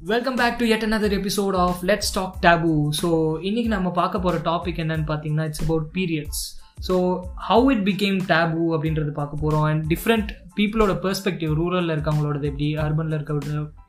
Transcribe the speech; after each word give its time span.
Welcome 0.00 0.36
back 0.36 0.54
to 0.58 0.66
yet 0.66 0.84
another 0.84 1.14
episode 1.16 1.56
of 1.56 1.80
let's 1.84 2.12
talk 2.14 2.36
taboo 2.42 2.70
so 3.00 3.08
இன்னைக்கு 3.40 3.70
நம்ம 3.70 3.88
பார்க்க 3.90 4.18
போகிற 4.18 4.38
டாபிக் 4.46 4.78
என்னன்னு 4.78 5.04
பார்த்தீங்கன்னா 5.06 5.44
it's 5.44 5.62
about 5.62 5.88
periods 5.94 6.40
so 6.86 6.94
how 7.48 7.66
it 7.70 7.82
became 7.84 8.18
taboo 8.28 8.62
அப்படின்றது 8.76 9.12
பார்க்க 9.12 9.42
போகிறோம் 9.42 9.64
அண்ட் 9.64 9.82
டிஃப்ரெண்ட் 9.92 10.30
பீப்புளோட 10.56 10.92
பெர்ஸ்பெக்டிவ் 11.02 11.52
ரூரலில் 11.58 11.92
இருக்கவங்களோடது 11.92 12.48
எப்படி 12.50 12.68
அர்பனில் 12.76 13.16
இருக்க 13.18 13.34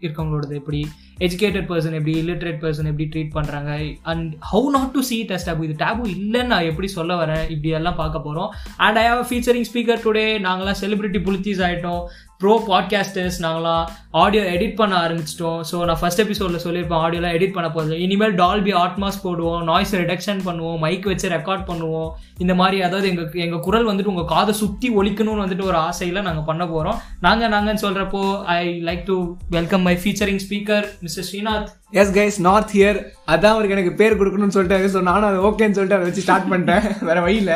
இருக்கவங்களோடது 0.01 0.53
எப்படி 0.53 0.79
எஜுகேட்டட் 1.19 1.67
பர்சன் 1.67 1.95
எப்படி 1.97 2.13
இல்லிட்ரேட் 2.19 2.59
பர்சன் 2.61 2.89
எப்படி 2.91 3.07
ட்ரீட் 3.13 3.33
பண்ணுறாங்க 3.33 3.71
and 4.03 4.31
how 4.51 4.67
not 4.69 4.91
to 4.91 5.01
see 5.01 5.17
it 5.19 5.31
as 5.31 5.47
taboo 5.49 5.63
இது 5.63 5.75
டேபு 5.81 6.05
இல்லைன்னு 6.13 6.43
நான் 6.45 6.67
எப்படி 6.67 6.89
சொல்ல 6.89 7.15
வரேன் 7.15 7.43
இப்படி 7.49 7.71
எல்லாம் 7.79 7.95
பார்க்க 7.95 8.19
போகிறோம் 8.19 8.51
and 8.77 8.97
I 8.97 9.05
have 9.09 9.23
featuring 9.31 9.69
speaker 9.71 10.03
today 10.03 10.25
நாங்களாம் 10.39 10.79
செலிபிரிட்டி 10.81 11.21
புலித்தீஸ் 11.21 11.61
ஆகிட்டோம் 11.61 12.01
ப்ரோ 12.37 12.53
பாட்காஸ்டர்ஸ் 12.67 13.39
நாங்களாம் 13.43 13.83
ஆடியோ 14.13 14.43
எடிட் 14.53 14.79
பண்ண 14.79 14.93
ஆரம்பிச்சிட்டோம். 15.03 15.59
ஸோ 15.69 15.75
நான் 15.89 15.99
ஃபஸ்ட் 15.99 16.21
எபிசோடில் 16.23 16.63
சொல்லியிருப்பேன் 16.63 17.01
ஆடியோலாம் 17.03 17.35
எடிட் 17.37 17.55
பண்ண 17.57 17.67
போகிறது 17.75 17.99
இனிமேல் 18.05 18.35
டால்பி 18.41 18.73
ஆட்மாஸ் 18.81 19.21
போடுவோம் 19.25 19.61
நாய்ஸ் 19.69 19.93
ரிடக்ஷன் 20.01 20.41
பண்ணுவோம் 20.47 20.81
மைக் 20.85 21.07
வச்சு 21.11 21.27
ரெக்கார்ட் 21.35 21.63
பண்ணுவோம். 21.69 22.09
இந்த 22.43 22.53
மாதிரி 22.61 22.77
அதாவது 22.87 23.07
எங்கள் 23.11 23.41
எங்கள் 23.45 23.63
குரல் 23.67 23.89
வந்துட்டு 23.89 24.13
உங்கள் 24.13 24.31
காதை 24.33 24.55
சுற்றி 24.61 24.89
ஒழிக்கணும்னு 24.99 25.43
வந்துட்டு 25.45 25.69
ஒரு 25.71 25.79
ஆசையில் 25.87 26.25
நாங்கள் 26.27 26.47
பண்ண 26.49 26.65
போகிறோம் 26.73 26.99
நாங்கள் 27.27 27.53
நாங்கன்னு 27.55 27.83
சொல்கிறப்போ 27.85 28.23
I 28.57 28.63
like 28.89 29.05
to 29.11 29.17
welcome 29.57 29.85
my 29.89 29.95
featuring 30.03 30.43
speaker 30.47 30.87
mister 31.05 31.27
Srinath 31.29 31.69
yes 32.01 32.13
guys 32.17 32.37
north 32.47 32.73
here 32.75 32.99
அதான் 33.33 33.53
அவருக்கு 33.55 33.75
எனக்கு 33.77 33.97
பேர் 34.01 34.19
கொடுக்கணும்னு 34.19 34.55
சொல்லிட்டாரு. 34.57 34.85
ஸோ 34.93 34.99
நானும் 35.09 35.29
அது 35.31 35.39
ஓகேன்னு 35.47 35.77
சொல்லிட்டு 35.77 35.97
அதை 35.97 36.07
வச்சு 36.09 36.25
ஸ்டார்ட் 36.25 36.49
பண்ணிட்டேன். 36.51 36.85
வேறு 37.07 37.23
வழியில் 37.25 37.53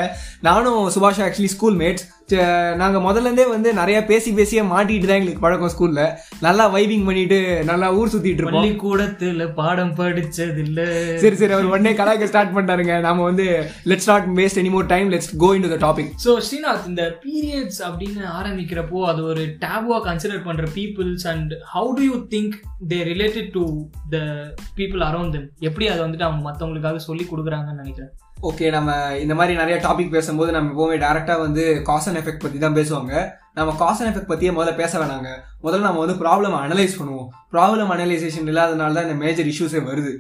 நானும் 0.48 0.82
சுபாஷ் 0.96 1.22
ஆக்சுவலி 1.26 1.52
ஸ்கூல் 1.54 1.78
மேட்ஸ் 1.82 2.06
நாங்கள் 2.82 3.04
முதல்லேருந்தே 3.06 3.46
வந்து 3.54 3.70
நிறையா 3.80 4.00
பேசி 4.12 4.30
பேசியே 4.40 4.62
மாட்டிகிட்டு 4.72 5.08
தான் 5.10 5.20
எங்களுக்கு 5.20 5.44
பழக்கம் 5.44 5.72
ஸ்கூலில் 5.74 6.06
நல்லா 6.46 6.66
வைபிங் 6.76 7.06
பண்ணிட்டு 7.08 7.38
நல்லா 7.70 7.88
ஊர் 8.00 8.12
சுற்றிட்டு 8.14 8.42
இருப்போம். 8.42 8.58
பள்ளிக்கூடத்தில் 8.60 9.44
பாடம் 9.60 9.94
படிச்சதில்லை. 10.00 10.88
சரி 11.24 11.38
சரி 11.42 11.56
அவர் 11.58 11.70
உடனே 11.72 11.94
கலாய்க்க 12.00 12.30
ஸ்டார்ட் 12.32 12.54
பண்ணிட்டாருங்க. 12.56 12.96
நாம 13.08 13.24
வந்து 13.30 13.46
let's 13.92 14.10
not 14.12 14.28
waste 14.40 14.62
any 14.64 14.72
more 14.76 14.90
time 14.94 15.10
let's 15.14 15.32
go 15.44 15.50
in 15.58 15.68
the 15.76 15.80
topic 15.86 16.12
so 16.26 16.34
Srinath 16.48 16.90
இந்த 16.92 17.06
பீரியட்ஸ் 17.26 17.82
அப்படின்னு 17.90 18.24
ஆரம்பிக்கிறப்போ 18.40 19.02
அது 19.12 19.24
ஒரு 19.32 19.46
டேபுவா 19.66 20.00
கன்சிடர் 20.10 20.46
பண்ற 20.50 20.68
peoples 20.78 21.26
and 21.34 21.54
how 21.76 21.90
do 22.00 22.06
you 22.10 22.18
think 22.36 22.56
they 22.94 23.00
related 23.12 23.50
to 23.58 23.66
the 24.16 24.20
people 24.80 25.04
around 25.10 25.36
them 25.38 25.50
எப்படி 25.70 25.88
அதை 25.94 26.02
வந்துட்டு 26.06 26.28
அவங்க 26.30 26.44
மற்றவங்களுக்காக 26.50 27.02
சொல்லி 27.10 27.26
கொடுக்குறாங்கன்னு 27.32 27.84
நினைக்கிறேன். 27.84 28.14
ஓகே 28.48 28.66
நம்ம 28.76 28.92
இந்த 29.24 29.34
மாதிரி 29.38 29.54
நிறைய 29.60 29.76
டாபிக் 29.86 30.12
பேசும்போது 30.16 30.50
நம்ம 30.56 30.70
எப்போவுமே 30.72 30.98
டேரெக்டாக 31.04 31.44
வந்து 31.46 31.64
காஸ் 31.88 32.08
அண்ட் 32.10 32.20
எஃபெக்ட் 32.20 32.44
பற்றி 32.44 32.58
தான் 32.64 32.76
பேசுவாங்க. 32.78 33.14
நம்ம 33.58 33.74
காஸ் 33.82 34.00
அண்ட் 34.00 34.10
எஃபெக்ட் 34.12 34.32
பற்றியே 34.32 34.52
முதல்ல 34.58 34.74
பேச 34.82 34.94
வேணாங்க. 35.02 35.30
முதல்ல 35.66 35.88
நம்ம 35.88 36.02
வந்து 36.04 36.16
ப்ராப்ளம் 36.24 36.56
அனலைஸ் 36.64 36.98
பண்ணுவோம். 37.00 37.30
ப்ராப்ளம் 37.54 37.92
அனலைசேஷன் 37.96 38.50
இல்லாதனால 38.52 38.96
தான் 38.98 39.08
இந்த 39.08 39.18
மேஜர் 39.24 39.50
இஷ்யூஸே 39.54 39.82
வருது. 39.90 40.12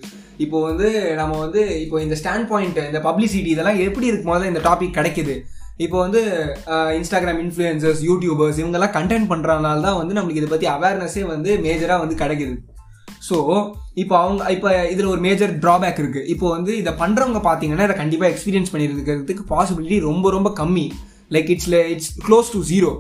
இப்போ 0.45 0.58
வந்து 0.70 0.88
நம்ம 1.22 1.34
வந்து 1.45 1.62
இப்போ 1.84 2.00
இந்த 2.06 2.17
ஸ்டாண்ட் 2.22 2.50
பாயிண்ட் 2.54 2.80
இந்த 2.90 3.02
பப்ளிசிட்டி 3.08 3.52
இதெல்லாம் 3.56 3.82
எப்படி 3.88 4.09
இருக்கு? 4.12 4.30
முதல்ல 4.32 4.52
இந்த 4.54 4.64
டாபிக் 4.70 4.98
கிடைக்குது. 5.00 5.36
இப்போ 5.86 5.98
வந்து 6.06 6.22
இன்ஸ்டாகிராம் 7.00 7.42
இன்ஃப்ளூயன்சர்ஸ் 7.45 8.02
யூடியூபர்ஸ் 8.10 8.62
இவங்கெல்லாம் 8.62 8.95
கண்டென்ட் 8.98 9.30
பண்ணுறதுனால 9.34 9.84
தான் 9.88 10.00
வந்து 10.02 10.16
நம்மளுக்கு 10.17 10.42
இதை 10.42 10.52
பற்றி 10.52 10.70
அவேர்னஸே 10.76 11.26
வந்து 11.34 11.52
மேஜராக 11.67 12.04
வந்து 12.06 12.22
கிடைக்குது. 12.23 12.56
ஸோ 13.30 13.38
இப்போ 13.94 14.16
அவங்க 14.18 14.52
இப்போ 14.52 14.70
இதில் 14.90 15.06
ஒரு 15.06 15.22
மேஜர் 15.22 15.52
ட்ராபேக் 15.59 16.00
இருக்குது 16.04 16.26
இப்போ 16.26 16.50
வந்து 16.50 16.78
இதை 16.78 16.94
பண்ணுறவங்க 16.94 17.40
பார்த்தீங்கன்னா 17.50 17.84
இதை 17.84 17.95
கண்டிப்பாக 17.95 18.32
எக்ஸ்பீரியன்ஸ் 18.34 18.72
பண்ணியிருக்கிறதுக்கு 18.73 19.45
பாசிபிலிட்டி 19.56 20.00
ரொம்ப 20.00 20.32
ரொம்ப 20.32 20.50
கம்மி. 20.58 20.86
Like 21.32 21.50
it's 21.50 21.70
it's 21.94 22.12
close 22.28 22.52
to 22.52 22.62
zero 22.64 22.92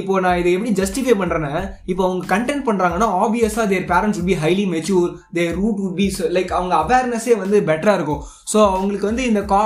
இப்போ 0.00 0.14
நான் 0.24 0.38
இதை 0.40 0.52
எப்படி 0.56 0.72
ஜஸ்டிஃபை 0.80 1.14
பண்ணுறேன்னா 1.20 1.52
இப்போ 1.92 2.02
அவங்க 2.06 2.24
கண்டென்ட் 2.34 2.64
பண்ணுறாங்கன்னா 2.68 3.08
ஆப்வியஸாக 3.24 3.66
their 3.72 3.90
parents 3.92 4.18
would 4.20 4.30
be 4.30 4.38
highly 4.44 4.64
mature 4.72 5.10
their 5.38 5.52
root 5.60 5.82
would 5.86 5.98
be 6.00 6.06
like 6.36 6.56
அவங்க 6.58 6.74
அவேர்னஸே 6.84 7.36
வந்து 7.42 7.58
பெட்டராக 7.68 7.98
இருக்கும். 7.98 8.24
ஸோ 8.52 8.58
அவங்களுக்கு 8.72 9.06
வந்து 9.10 9.22
இந்த 9.28 9.40
கா 9.52 9.60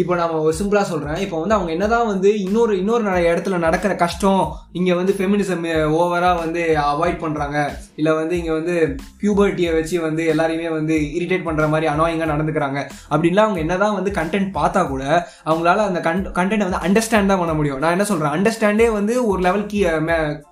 இப்போ 0.00 0.14
நம்ம 0.20 0.38
ஒரு 0.46 0.54
சிம்பிளாக 0.60 0.86
சொல்கிறேன் 0.92 1.20
இப்போ 1.24 1.36
வந்து 1.40 1.56
அவங்க 1.56 1.70
என்னதான் 1.74 2.08
வந்து 2.12 2.30
இன்னொரு 2.44 2.72
இன்னொரு 2.78 3.04
இடத்துல 3.32 3.58
நடக்கிற 3.66 3.92
கஷ்டம் 4.04 4.42
இங்கே 4.78 4.94
வந்து 5.00 5.12
ஃபெமினிசம் 5.18 5.66
ஓவராக 5.98 6.40
வந்து 6.44 6.62
அவாய்ட் 6.92 7.20
பண்ணுறாங்க 7.24 7.58
இல்லை 8.00 8.14
வந்து 8.20 8.34
இங்கே 8.38 8.52
வந்து 8.58 8.74
பியூபர்ட்டியை 9.20 9.70
வச்சு 9.76 9.96
வந்து 10.06 10.22
எல்லாரையுமே 10.32 10.68
வந்து 10.78 10.96
இரிட்டேட் 11.18 11.46
பண்ணுற 11.48 11.66
மாதிரி 11.74 11.86
அனாயிங்காக 11.92 12.30
நடந்துக்கிறாங்க. 12.32 12.80
அப்படின்லாம் 13.12 13.48
அவங்க 13.48 13.62
என்னதான் 13.66 13.96
வந்து 13.98 14.12
கண்டென்ட் 14.18 14.50
பார்த்தா 14.58 14.82
கூட 14.92 15.04
அவங்களால 15.50 15.86
அந்த 15.90 16.00
கண்ட் 16.08 16.28
கண்டென்ட் 16.40 16.66
வந்து 16.68 16.82
அண்டர்ஸ்டாண்ட் 16.88 17.32
தான் 17.32 17.42
பண்ண 17.44 17.54
முடியும். 17.60 17.80
நான் 17.84 17.96
என்ன 17.96 18.08
சொல்கிறேன் 18.12 18.36
அண்டர்ஸ்டாண்டே 18.38 18.88
வந்து 18.98 19.15
ஒரு 19.24 19.40
லெவல் 19.42 19.66
கீ 19.66 19.80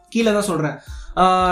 கீழே 0.09 0.33
தான் 0.33 0.49
சொல்கிறேன் 0.49 0.77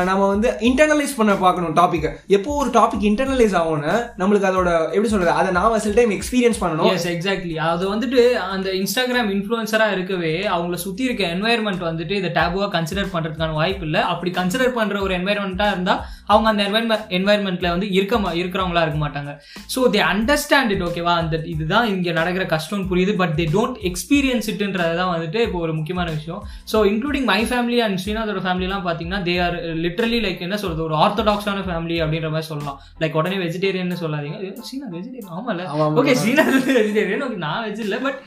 நம்ம 0.05 0.27
வந்து 0.27 0.49
இன்டர்னலைஸ் 0.61 1.17
பண்ண 1.17 1.35
பார்க்கணும் 1.37 1.75
டாப்பிக்கை 1.77 2.11
எப்போ 2.29 2.55
ஒரு 2.55 2.71
டாபிக் 2.71 3.05
இன்டர்னலைஸ் 3.11 3.55
ஆகும்னு 3.55 3.93
நம்மளுக்கு 4.19 4.49
அதோட 4.49 4.71
எப்படி 4.87 5.09
சொல்றது 5.09 5.31
அதை 5.33 5.53
நான் 5.53 5.79
சில 5.79 5.95
டைம் 5.95 6.11
எக்ஸ்பீரியன்ஸ் 6.11 6.61
பண்ணணும். 6.61 6.91
எஸ் 6.93 7.09
எக்ஸாக்ட்லி 7.09 7.55
அது 7.67 7.95
வந்துட்டு 7.95 8.23
அந்த 8.47 8.71
இன்ஸ்டாகிராம் 8.73 9.31
இன்ஃப்ளூயன்சரா 9.33 9.93
இருக்கவே 9.93 10.47
அவங்கள 10.49 10.75
சுத்தி 10.77 11.05
இருக்க 11.05 11.25
என்வாயர்மெண்ட் 11.27 11.85
வந்துட்டு 11.85 12.11
இதை 12.13 12.31
டேபுவா 12.31 12.69
கன்சிடர் 12.69 13.13
பண்றதுக்கான 13.13 13.53
வாய்ப்பு 13.53 13.85
இல்லை. 13.85 14.01
அப்படி 14.13 14.31
கன்சிடர் 14.31 14.73
பண்ற 14.73 15.01
ஒரு 15.01 15.15
என்வாயர்மெண்ட்டா 15.17 15.69
இருந்தா 15.71 15.95
அவங்க 16.27 16.49
அந்த 16.49 16.63
என்வாயர்மெண்ட் 16.63 17.07
என்வாயர்மெண்ட்ல 17.11 17.69
வந்து 17.69 17.91
இருக்க 17.91 18.19
மா- 18.19 18.35
இருக்கிறவங்களா 18.35 18.83
இருக்க 18.83 18.99
மாட்டாங்க. 18.99 19.31
ஸோ 19.75 19.81
தே 19.91 20.03
அண்டர்ஸ்டாண்ட் 20.09 20.71
இட் 20.71 20.83
ஓகேவா 20.83 21.15
அந்த 21.17 21.37
இதுதான் 21.47 21.89
இங்க 21.89 22.13
நடக்கிற 22.13 22.47
கஷ்டம்னு 22.47 22.89
புரியுது 22.91 23.17
பட் 23.17 23.35
தே 23.37 23.47
டோன்ட் 23.53 23.79
எக்ஸ்பீரியன்ஸ் 23.83 24.49
இட்டுன்றது 24.49 24.97
தான் 24.97 25.15
வந்துட்டு 25.15 25.41
இப்போ 25.41 25.59
ஒரு 25.59 25.73
முக்கியமான 25.73 26.11
விஷயம். 26.11 26.43
So 26.73 26.77
including 26.87 27.25
my 27.25 27.45
family 27.45 27.79
and 27.79 28.01
ஸ்ரீநாதோட 28.05 28.43
ஃபேமிலிலாம் 28.43 28.87
பார்த்தீங்கன்னா 28.87 29.23
தே 29.23 29.43
ஆர் 29.43 29.52
லிட்ரலி 29.85 30.19
லைக் 30.27 30.45
என்ன 30.47 30.57
சொல்றது 30.63 30.83
ஒரு 30.89 30.97
ஆர்த்தடாக்ஸான 31.05 31.65
ஃபேமிலி 31.69 31.97
அப்படின்ற 32.05 32.31
மாதிரி 32.35 32.49
சொல்லலாம். 32.51 32.79
லைக் 33.03 33.19
உடனே 33.21 33.39
வெஜிடேரியன் 33.45 34.01
சொல்லாதீங்க. 34.05 34.39
ஸ்ரீநாத் 34.69 34.95
வெஜிடேரியன் 34.99 35.35
ஆமால 35.39 35.67
ஆமா, 35.73 35.85
ஆமா. 35.87 35.99
ஓகே 36.03 36.15
ஸ்ரீநாத் 36.23 36.57
வெஜிடேரியன் 36.79 37.25
ஓகே 37.27 37.41
நான் 37.47 37.63
வெஜ் 37.67 37.83
இல்லை 37.87 37.99
but 38.07 38.21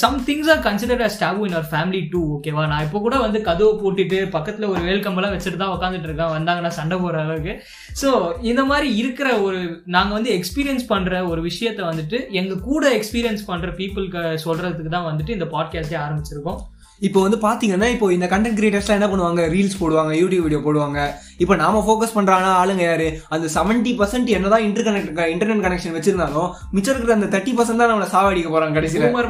some 0.00 0.18
things 0.26 0.50
are 0.52 0.62
considered 0.66 1.04
as 1.06 1.18
taboo 1.22 1.46
in 1.46 1.56
our 1.58 1.70
family 1.72 2.00
too 2.12 2.20
ஓகேவா 2.36 2.62
நான் 2.72 2.84
இப்போ 2.86 2.98
கூட 3.06 3.16
வந்து 3.24 3.38
கதவை 3.48 3.72
போட்டுட்டு 3.82 4.18
பக்கத்தில் 4.36 4.70
ஒரு 4.72 4.82
வேல்கம்பெல்லாம் 4.88 5.34
வச்சுட்டு 5.34 5.60
தான் 5.62 5.74
உட்காந்துட்டு 5.76 6.08
இருக்கேன். 6.08 6.32
வந்தாங்கன்னா 6.36 6.72
சண்டை 6.78 6.98
போடுற 7.02 7.20
அளவுக்கு. 7.24 7.54
ஸோ 8.02 8.08
இந்த 8.50 8.64
மாதிரி 8.70 8.88
இருக்கிற 9.02 9.28
ஒரு 9.46 9.60
நாங்கள் 9.96 10.18
வந்து 10.18 10.32
எக்ஸ்பீரியன்ஸ் 10.38 10.86
பண்ணுற 10.94 11.20
ஒரு 11.32 11.42
விஷயத்தை 11.50 11.84
வந்துட்டு 11.90 12.20
எங்கள் 12.40 12.64
கூட 12.70 12.84
எக்ஸ்பீரியன்ஸ் 12.98 13.44
பண்ணுற 13.50 13.70
பீப்புளுக்கு 13.80 14.22
சொல்கிறதுக்கு 14.46 14.94
தான் 14.96 15.08
வந்துட்டு 15.10 15.36
இந்த 15.38 15.48
பாட்காஸ்டே 15.54 15.98
ஆரம்பிச்சிருக்கோம். 16.06 16.60
இப்போ 17.06 17.18
வந்து 17.24 17.38
பாத்தீங்கன்னா 17.46 17.88
இப்போ 17.94 18.06
இந்த 18.16 18.26
கண்டென்ட் 18.32 18.58
கிரியேட்டர்ஸ்லாம் 18.58 18.98
என்ன 19.00 19.08
பண்ணுவாங்க? 19.12 19.42
ரீல்ஸ் 19.54 19.78
போடுவாங்க 19.82 20.12
யூடியூப் 20.20 20.44
வீடியோ 20.46 20.60
போடுவாங்க. 20.64 20.98
இப்போ 21.42 21.56
நாம 21.62 21.82
ஃபோக்கஸ் 21.86 22.16
பண்றாங்க 22.16 22.48
ஆளுங்க 22.62 22.84
யாரு? 22.88 23.08
அந்த 23.36 23.48
செவன்ட்டி 23.56 23.94
பர்சன்ட் 24.00 24.34
என்னதான் 24.38 24.66
இன்டர்கனெக்ட் 24.68 25.22
இன்டர்நெட் 25.34 25.64
கனெக்ஷன் 25.66 25.96
வச்சிருந்தாலும் 25.98 26.50
மிச்சம் 26.76 26.94
இருக்கிற 26.94 27.18
அந்த 27.20 27.30
தேர்ட்டி 27.36 27.54
பர்சன்ட் 27.60 27.82
தான் 27.84 27.92
நம்மளை 27.92 28.10
சாவடிக்க 28.16 28.50
போறாங்க 28.56 28.78
கடைசியில். 28.80 29.08
Boomer 29.08 29.28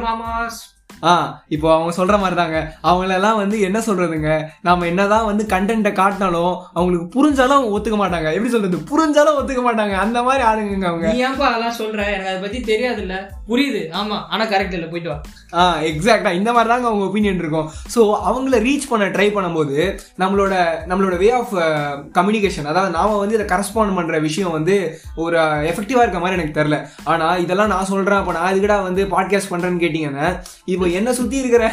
ஆ 1.03 1.43
இப்போ 1.47 1.73
அவங்க 1.75 2.03
சொல்ற 2.03 2.19
மாதிரி 2.19 2.35
தாங்க 2.35 2.73
அவங்களெல்லாம் 2.83 3.37
வந்து 3.37 3.61
என்ன 3.61 3.79
சொல்றதுங்க? 3.79 4.49
நாம 4.61 4.85
என்னதான் 4.85 5.25
வந்து 5.25 5.45
கண்டென்ட்டை 5.45 5.91
காட்டினாலும் 5.93 6.55
அவங்களுக்கு 6.73 7.07
புரிஞ்சாலும் 7.15 7.67
ஒத்துக்க 7.75 7.97
மாட்டாங்க. 7.97 8.33
எப்படி 8.33 8.49
சொல்றது? 8.49 8.77
புரிஞ்சாலும் 8.77 9.37
ஒத்துக்க 9.39 9.63
மாட்டாங்க. 9.63 9.93
அந்த 9.97 10.23
மாதிரி 10.23 10.43
ஆளுங்க 10.43 10.85
அவங்க. 10.85 11.13
நீ 11.13 11.23
ஏன்பா 11.25 11.45
அதெல்லாம் 11.49 11.77
சொல்ற? 11.79 11.99
எனக்கு 12.11 12.29
அதை 12.29 12.41
பத்தி 12.41 12.61
தெரியாது 12.61 13.01
இல்ல 13.01 13.31
புரியுது. 13.47 13.89
ஆமா. 13.93 14.27
ஆனா 14.29 14.45
கரெக்ட் 14.45 14.73
இல்ல. 14.73 14.87
போயிட்டு 14.87 15.09
வா. 15.09 15.21
ஆ 15.53 15.75
எக்ஸாக்டா 15.79 16.31
இந்த 16.31 16.53
மாதிரி 16.53 16.69
தாங்க 16.69 16.87
அவங்க 16.87 17.05
ஒப்பீனியன் 17.05 17.37
இருக்கும். 17.37 17.71
ஸோ 17.95 18.15
அவங்கள 18.25 18.59
ரீச் 18.59 18.89
பண்ண 18.89 19.05
ட்ரை 19.05 19.27
பண்ணும்போது 19.35 19.99
நம்மளோட 20.19 20.53
நம்மளோட 20.87 21.17
வே 21.17 21.29
ஆஃப் 21.31 21.53
கம்யூனிகேஷன் 22.13 22.65
அதாவது 22.65 22.93
நாம 22.93 23.17
வந்து 23.17 23.35
இதை 23.35 23.57
கரஸ்பாண்ட் 23.57 23.95
பண்ற 23.95 24.19
விஷயம் 24.19 24.51
வந்து 24.51 24.99
ஒரு 25.15 25.37
எஃபெக்டிவா 25.39 26.01
இருக்க 26.01 26.19
மாதிரி 26.19 26.41
எனக்கு 26.41 26.61
தெரியல. 26.61 26.87
ஆனா 27.03 27.35
இதெல்லாம் 27.35 27.67
நான் 27.67 27.85
சொல்றேன். 27.85 28.19
அப்போ 28.19 28.31
நான் 28.31 28.53
இதுக்கடா 28.53 28.83
வந்து 28.83 29.05
பாட்காஸ்ட் 29.05 29.53
பண்றேன்னு 29.53 29.83
கேட்டீங்கன்னா 29.85 30.27
இப்போ 30.65 30.87
என்ன 30.95 31.13
சுத்தி 31.13 31.37
இருக்கிற 31.37 31.63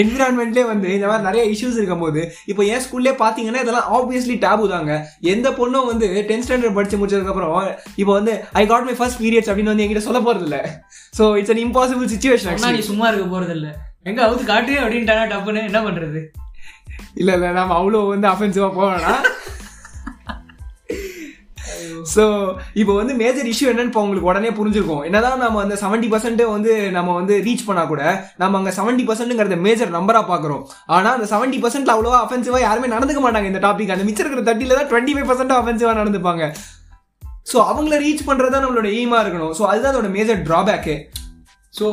என்விரான்மெண்ட்லேயே 0.00 0.66
வந்து 0.66 0.88
இந்த 0.92 1.06
மாதிரி 1.06 1.26
நிறைய 1.28 1.44
இஷ்யூஸ் 1.52 1.76
இருக்கும்போது 1.76 2.20
இப்போ 2.46 2.62
என் 2.68 2.82
ஸ்கூல்லே 2.84 3.14
பார்த்தீங்கன்னா 3.18 3.62
இதெல்லாம் 3.62 3.88
ஆப்வியஸ்லி 3.92 4.36
டேபு 4.42 4.66
தாங்க. 4.68 4.92
எந்த 5.32 5.50
பொண்ணும் 5.52 5.88
வந்து 5.88 6.08
டென்த் 6.28 6.46
ஸ்டாண்டர்ட் 6.46 6.76
படிச்சு 6.76 6.98
முடிச்சதுக்கப்புறம் 6.98 7.54
இப்போ 7.96 8.12
வந்து 8.12 8.32
I 8.54 8.66
got 8.66 8.84
my 8.84 8.94
first 8.94 9.22
periods 9.22 9.50
அப்படின்னு 9.50 9.72
வந்து 9.72 9.84
என்கிட்ட 9.84 10.04
சொல்ல 10.04 10.20
போறது 10.20 10.44
இல்ல 10.44 10.58
so 11.18 11.26
it's 11.38 11.50
an 11.50 11.64
impossible 11.64 12.12
situation 12.12 12.60
நீ 12.72 12.84
சும்மா 12.84 13.08
இருக்க 13.08 13.26
போறது 13.28 13.54
இல்ல 13.54 13.68
எங்க 14.04 14.20
அவுத்து 14.26 14.44
காட்டு 14.46 14.72
அப்படின்ட்டானா 14.80 15.24
டப்புன்னு? 15.32 15.60
என்ன 15.64 15.80
பண்றது? 15.82 16.20
இல்ல 17.14 17.30
இல்ல 17.34 17.48
நாம 17.52 17.74
அவ்வளோ 17.78 18.00
வந்து 18.08 18.26
அஃபென்சிவா 18.28 18.68
போவேனா 18.76 19.12
ஸோ 22.14 22.24
இப்போ 22.80 22.92
வந்து 23.00 23.14
மேஜர் 23.22 23.48
இஷ்யூ 23.52 23.66
என்னன்னு 23.72 23.90
இப்போ 23.90 24.02
உங்களுக்கு 24.04 24.30
உடனே 24.30 24.50
புரிஞ்சிருக்கும். 24.58 25.02
என்னதான் 25.08 25.42
நம்ம 25.44 25.60
அந்த 25.64 25.76
செவன்டி 25.82 26.08
பர்சன்ட் 26.12 26.42
வந்து 26.54 26.72
நம்ம 26.96 27.14
வந்து 27.20 27.36
ரீச் 27.46 27.64
பண்ணா 27.68 27.84
கூட 27.92 28.02
நம்ம 28.42 28.58
அங்கே 28.60 28.74
செவன்டி 28.78 29.06
பர்சன்ட்ங்கிறத 29.10 29.58
மேஜர் 29.66 29.96
நம்பரா 29.98 30.22
பாக்குறோம். 30.32 30.62
ஆனா 30.96 31.08
அந்த 31.16 31.28
செவன்டி 31.32 31.60
பர்சன்ட்ல 31.64 31.94
அவ்வளோவா 31.96 32.20
அஃபென்சிவா 32.26 32.60
யாருமே 32.66 32.92
நடந்துக்க 32.94 33.22
மாட்டாங்க 33.26 33.50
இந்த 33.52 33.62
டாபிக் 33.66 33.94
அந்த 33.96 34.06
மிச்சம் 34.08 34.24
இருக்கிற 34.26 34.44
தட்டில 34.50 34.78
தான் 34.80 34.90
டுவெண்ட்டி 34.92 35.14
ஃபைவ் 35.16 35.30
பர்சன்ட் 35.30 35.56
அஃபென்சிவா 35.60 35.94
நடந்துப்பாங்க. 36.02 36.44
ஸோ 37.50 37.58
அவங்கள 37.70 37.94
ரீச் 38.04 38.28
பண்றது 38.28 38.54
தான் 38.54 38.64
நம்மளோட 38.64 38.88
எய்மா 38.98 39.18
இருக்கணும். 39.22 39.54
ஸோ 39.58 39.62
அதுதான் 39.70 39.92
அதோட 39.92 40.10
மேஜர் 40.16 40.44
டிராபேக்கு 40.48 40.94
ஸோ 41.74 41.86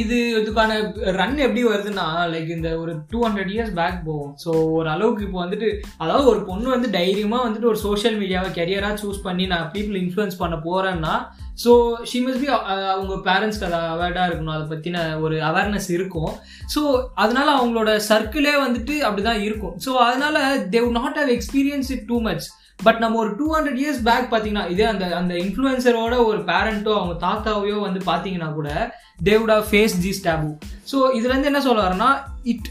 இது 0.00 0.16
இதுக்கான 0.40 0.72
ரன் 1.18 1.38
எப்படி 1.44 1.62
வருதுன்னா 1.68 2.04
லைக் 2.32 2.50
இந்த 2.56 2.68
ஒரு 2.82 2.92
டூ 3.12 3.18
ஹண்ட்ரட் 3.24 3.50
இயர்ஸ் 3.54 3.72
பேக் 3.78 3.96
போகும். 4.08 4.34
ஸோ 4.42 4.50
ஒரு 4.76 4.88
அளவுக்கு 4.92 5.24
இப்போ 5.26 5.38
வந்துட்டு 5.44 5.68
அதாவது 6.02 6.26
ஒரு 6.32 6.40
பொண்ணு 6.50 6.68
வந்து 6.74 6.88
தைரியமாக 6.98 7.46
வந்துட்டு 7.46 7.70
ஒரு 7.72 7.80
சோஷியல் 7.86 8.18
மீடியாவை 8.20 8.50
கெரியராக 8.58 9.00
சூஸ் 9.02 9.24
பண்ணி 9.26 9.46
நான் 9.52 9.70
பீப்புள் 9.74 9.98
இன்ஃப்ளூயன்ஸ் 10.02 10.40
பண்ண 10.42 10.58
போகிறேன்னா 10.66 11.14
ஸோ 11.62 11.72
ஷி 12.10 12.18
மஸ்ட் 12.24 12.42
பி 12.44 12.50
அவங்க 12.92 13.14
பேரண்ட்ஸ்க்கு 13.28 13.68
அதை 13.68 13.80
அவேர்டாக 13.94 14.28
இருக்கணும். 14.28 14.56
அதை 14.56 14.66
பற்றின 14.72 15.06
ஒரு 15.24 15.36
அவேர்னஸ் 15.48 15.88
இருக்கும். 15.96 16.32
ஸோ 16.74 16.82
அதனால 17.24 17.48
அவங்களோட 17.58 17.92
சர்க்கிளே 18.10 18.54
வந்துட்டு 18.66 18.96
அப்படிதான் 19.08 19.42
இருக்கும். 19.48 19.74
ஸோ 19.86 19.92
அதனால 20.08 20.38
they 20.76 20.88
not 21.00 21.18
have 21.22 21.32
experience 21.36 21.90
it 21.96 22.06
too 22.12 22.18
much 22.28 22.46
but 22.78 22.98
நம்ம 23.02 23.18
ஒரு 23.22 23.30
டூ 23.38 23.46
ஹண்ட்ரட் 23.54 23.78
இயர்ஸ் 23.82 24.00
பேக் 24.08 24.26
பார்த்தீங்கன்னா 24.32 24.64
இதே 24.72 24.86
அந்த 24.92 25.04
அந்த 25.20 25.34
இன்ஃப்ளூயன்சரோட 25.44 26.14
ஒரு 26.30 26.40
பேரண்ட்டோ 26.50 26.92
அவங்க 26.98 27.14
தாத்தாவையோ 27.26 27.76
வந்து 27.84 28.00
பார்த்தீங்கன்னா 28.10 28.48
கூட 28.52 28.70
they 29.18 29.34
would 29.40 29.54
have 29.56 29.68
face 29.70 29.94
this 30.06 30.24
taboo 30.26 30.48
so 30.90 30.96
இதுலேருந்து 31.18 31.48
என்ன 31.50 31.60
சொல்ல 31.60 31.80
வரேன்னா 31.84 32.08
it 32.50 32.66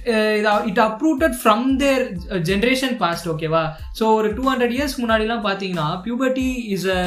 it 0.69 0.79
uprooted 0.79 1.35
from 1.39 1.63
their 1.77 2.03
generation 2.49 2.93
past 3.01 3.27
ஓகேவா 3.27 3.63
ஸோ 3.99 4.03
ஒரு 4.17 4.27
டூ 4.33 4.43
ஹண்ட்ரட் 4.49 4.75
இயர்ஸ் 4.75 4.95
முன்னாடிலாம் 5.01 5.43
பார்த்தீங்கன்னா 5.47 5.87
puberty 6.05 6.45
is 6.75 6.85
a 6.95 6.99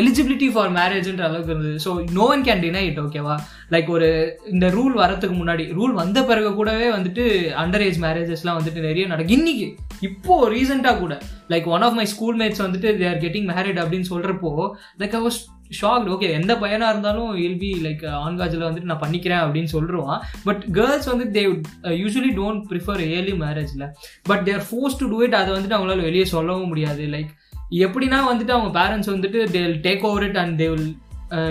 eligibility 0.00 0.48
for 0.54 0.70
மேரேஜ்ன்ற 0.78 1.24
அளவுக்கு 1.28 1.52
இருந்தது. 1.54 1.76
So 1.84 1.92
no 2.10 2.24
one 2.34 2.42
can 2.48 2.62
deny 2.64 2.82
it 2.88 3.00
ஓகேவா 3.04 3.36
லைக் 3.70 3.90
ஒரு 3.96 4.08
இந்த 4.46 4.68
ரூல் 4.68 4.96
வரத்துக்கு 5.02 5.36
முன்னாடி 5.36 5.66
ரூல் 5.72 5.94
வந்த 5.94 6.18
பிறகு 6.22 6.50
கூடவே 6.54 6.88
வந்துட்டு 6.96 7.26
அண்டர் 7.64 7.84
ஏஜ் 7.86 8.00
மேரேஜஸ்லாம் 8.06 8.58
வந்துட்டு 8.60 8.86
நிறைய 8.88 9.06
நடக்கும் 9.06 9.38
இன்னைக்கு 9.38 9.68
இப்போ 10.00 10.34
ரீசெண்டாக 10.48 10.98
கூட 10.98 11.14
like 11.50 11.68
one 11.68 11.82
of 11.82 11.98
my 12.00 12.06
school 12.06 12.38
mates 12.42 12.64
வந்துட்டு 12.66 12.90
தே 12.98 13.06
ஆர் 13.08 13.22
கெட்டிங் 13.22 13.48
மேரிட் 13.52 13.80
அப்படின்னு 13.84 14.10
சொல்கிறப்போ 14.10 14.52
like 15.00 15.14
I 15.14 15.22
was 15.22 15.40
shock 15.80 16.08
okay 16.08 16.30
எந்த 16.30 16.56
பையனாக 16.56 16.90
இருந்தாலும் 16.90 17.34
இல் 17.36 17.58
பி 17.58 17.70
லைக் 17.82 18.04
ஆன்காஜில் 18.26 18.66
வந்துட்டு 18.68 18.82
நான் 18.82 19.00
பண்ணிக்கிறேன் 19.00 19.42
அப்படின்னு 19.44 19.72
சொல்லிடுவான் 19.72 20.20
பட் 20.44 20.64
கேர்ள்ஸ் 20.72 21.06
வந்து 21.06 21.26
they 21.26 21.42
usually 21.82 22.32
don't 22.40 22.62
prefer 22.70 23.02
early 23.08 23.32
மேரேஜில் 23.32 23.88
but 24.22 24.44
they're 24.44 24.64
force 24.70 24.96
to 24.96 25.08
do 25.08 25.22
it 25.22 25.34
அதை 25.34 25.54
வந்துட்டு 25.54 25.76
அவங்களால 25.78 26.00
வெளியே 26.00 26.24
சொல்லவும் 26.24 26.68
முடியாது. 26.68 27.06
லைக் 27.06 27.30
எப்படின்னா 27.70 28.18
வந்துட்டு 28.30 28.50
அவங்க 28.50 28.70
பேரண்ட்ஸ் 28.80 29.10
வந்துட்டு 29.10 29.38
they 29.46 29.62
will 29.62 29.80
take 29.80 30.00
over 30.00 30.22
it 30.22 30.36
and 30.36 30.60
they 30.60 30.68
will 30.68 30.96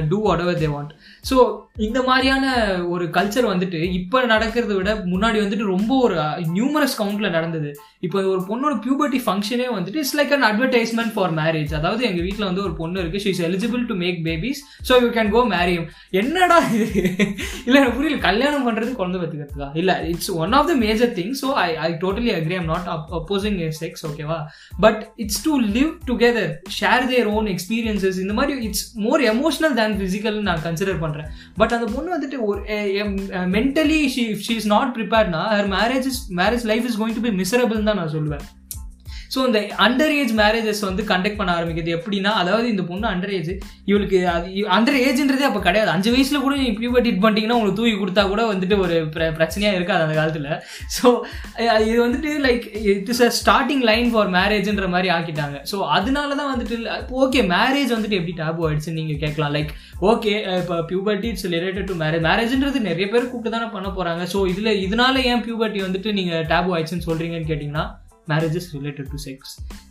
do 0.10 0.18
whatever 0.40 0.60
they 0.60 0.68
want 0.68 0.92
so 1.30 1.38
இந்த 1.78 2.00
மாதிரியான 2.04 2.46
ஒரு 2.88 3.06
கல்ச்சர் 3.10 3.48
வந்துட்டு 3.48 3.80
இப்போ 3.92 4.20
நடக்கிறத 4.26 4.74
விட 4.76 4.92
முன்னாடி 5.06 5.38
வந்துட்டு 5.42 5.66
ரொம்ப 5.66 5.92
ஒரு 5.98 6.16
uh, 6.16 6.36
நியூமரஸ் 6.48 6.98
கவுண்ட்ல 6.98 7.30
நடந்தது. 7.30 7.70
இப்போ 8.00 8.18
ஒரு 8.32 8.42
பொண்ணோட 8.48 8.74
பியூபர்ட்டி 8.84 9.20
ஃபங்க்ஷனே 9.26 9.68
வந்துட்டு 9.76 10.00
it's 10.00 10.16
like 10.16 10.34
an 10.34 10.46
advertisement 10.48 11.14
for 11.14 11.34
marriage 11.34 11.72
அதாவது 11.74 12.02
எங்கள் 12.04 12.26
வீட்டில் 12.28 12.46
வந்து 12.46 12.64
ஒரு 12.64 12.74
பொண்ணு 12.74 13.02
இருக்கு 13.02 13.22
she 13.24 13.30
is 13.30 13.44
eligible 13.48 13.84
to 13.88 13.96
make 13.96 14.20
babies 14.26 14.62
so 14.90 14.96
you 15.04 15.10
can 15.10 15.32
go 15.32 15.42
marry him 15.54 15.88
என்னடா 16.12 16.58
இது? 16.76 16.88
இல்லை 17.66 17.78
எனக்கு 17.82 17.96
புரியல 17.96 18.20
கல்யாணம் 18.20 18.66
பண்ணுறது 18.68 18.92
குழந்தை 18.94 19.20
பத்துக்கிறதுக்கா 19.22 19.70
இல்லை 19.74 19.96
it's 20.06 20.32
one 20.38 20.54
of 20.54 20.70
the 20.72 20.76
major 20.76 21.14
thing 21.18 21.34
so 21.42 21.50
I 21.60 21.70
I 21.80 21.90
totally 22.04 22.34
agree 22.38 22.58
I'm 22.58 22.70
not 22.74 22.90
opposing 23.20 23.60
sex 23.82 24.06
ஓகேவா 24.06 24.40
but 24.80 25.02
it's 25.18 25.42
to 25.44 25.54
live 25.70 25.92
together 26.08 26.52
share 26.80 27.08
their 27.08 27.30
own 27.34 27.48
experiences 27.48 28.20
இந்த 28.20 28.34
மாதிரி 28.34 28.56
it's 28.70 28.86
more 29.00 29.24
emotional 29.28 29.67
emotional 29.68 29.80
than 29.80 29.98
physical 30.02 30.38
நான் 30.48 30.64
கன்சிடர் 30.68 31.02
பண்ணுறேன் 31.04 31.30
but 31.60 31.74
அந்த 31.78 31.88
பொண்ணு 31.96 32.16
வந்துட்டு 32.16 32.38
ஒரு 32.50 32.60
mentally 33.56 34.00
she 34.16 34.24
she 34.46 34.54
is 34.62 34.70
not 34.76 34.94
ப்ரிப்பேர்னா 34.98 35.42
her 35.56 35.72
marriage 35.78 36.08
is 36.12 36.22
marriage 36.42 36.66
life 36.72 36.88
is 36.90 37.00
going 37.02 37.18
to 37.20 37.26
be 37.28 37.34
மிசரபிள்னு 37.42 37.90
தான் 37.90 38.02
நான் 38.02 38.16
சொல்லுவேன். 38.18 38.46
ஸோ 39.34 39.40
இந்த 39.48 39.60
அண்டர் 39.86 40.14
ஏஜ் 40.20 40.34
மேரேஜஸ் 40.42 40.82
வந்து 40.90 41.04
கண்டக்ட் 41.12 41.40
பண்ண 41.40 41.52
ஆரம்பிக்குது. 41.58 41.96
எப்படின்னா 41.98 42.32
அதாவது 42.42 42.68
இந்த 42.74 42.84
பொண்ணு 42.90 43.08
அண்டர் 43.14 43.34
ஏஜ் 43.38 43.52
இவளுக்கு 43.92 44.20
அது 44.36 44.66
அண்டர் 44.78 45.00
ஏஜ்ன்றதே 45.06 45.48
அப்போ 45.50 45.62
கிடையாது. 45.68 45.92
அஞ்சு 45.96 46.12
வயசில் 46.16 46.44
கூட 46.46 46.56
நீ 46.64 46.68
பியூபர்ட்டி 46.82 47.12
இட் 47.14 47.22
பண்ணிட்டீங்கன்னா 47.24 47.58
உங்களுக்கு 47.60 47.80
தூக்கி 47.80 47.96
கொடுத்தா 48.04 48.26
கூட 48.34 48.44
வந்துட்டு 48.52 48.78
ஒரு 48.86 48.98
பிர 49.16 49.30
பிரச்சனையாக 49.40 49.80
இருக்காது 49.80 50.06
அந்த 50.08 50.18
காலத்தில். 50.20 50.50
ஸோ 50.98 51.08
இது 51.90 52.00
வந்துட்டு 52.06 52.32
like 52.48 52.66
it 52.94 53.12
is 53.16 53.24
a 53.28 53.32
starting 53.42 53.84
line 53.92 54.10
for 54.16 54.32
மேரேஜ்ன்ற 54.38 54.88
மாதிரி 54.96 55.12
ஆக்கிட்டாங்க. 55.18 55.58
ஸோ 55.74 55.80
அதனால 55.98 56.30
தான் 56.42 56.52
வந்துட்டு 56.54 56.78
ஓகே 57.24 57.42
மேரேஜ் 57.56 57.96
வந்துட்டு 57.98 58.20
எப்படி 58.22 58.36
டேபு 58.42 58.66
ஆயிடுச்சுன்னு 58.70 59.00
நீங்கள் 59.02 59.22
கேட்கலாம். 59.26 59.54
லைக் 59.58 59.74
ஓகே 60.12 60.34
இப்போ 60.62 60.76
puberty 60.90 61.30
it's 61.32 61.48
related 61.54 61.88
to 61.92 61.96
marriage 62.02 62.26
மேரேஜ்ன்றது 62.30 62.80
நிறைய 62.90 63.06
பேர் 63.14 63.30
கூப்பிட்டு 63.30 63.56
தானே 63.56 63.70
பண்ண 63.76 63.88
போகிறாங்க 63.96 64.24
ஸோ 64.34 64.40
இதில் 64.52 64.82
இதனால 64.86 65.24
ஏன் 65.32 65.46
பியூபர்ட்டி 65.46 65.80
வந்துட்டு 65.86 66.10
நீங்கள் 66.20 66.46
டேபு 66.52 66.74
ஆயிடுச்சுன்னு 66.76 67.08
சொல்கிறீங்கன்னு 67.08 67.50
கேட்டிங்கன்னா 67.52 67.86
is 68.54 68.74
related 68.74 69.08
to 69.08 69.18
sex. 69.20 69.40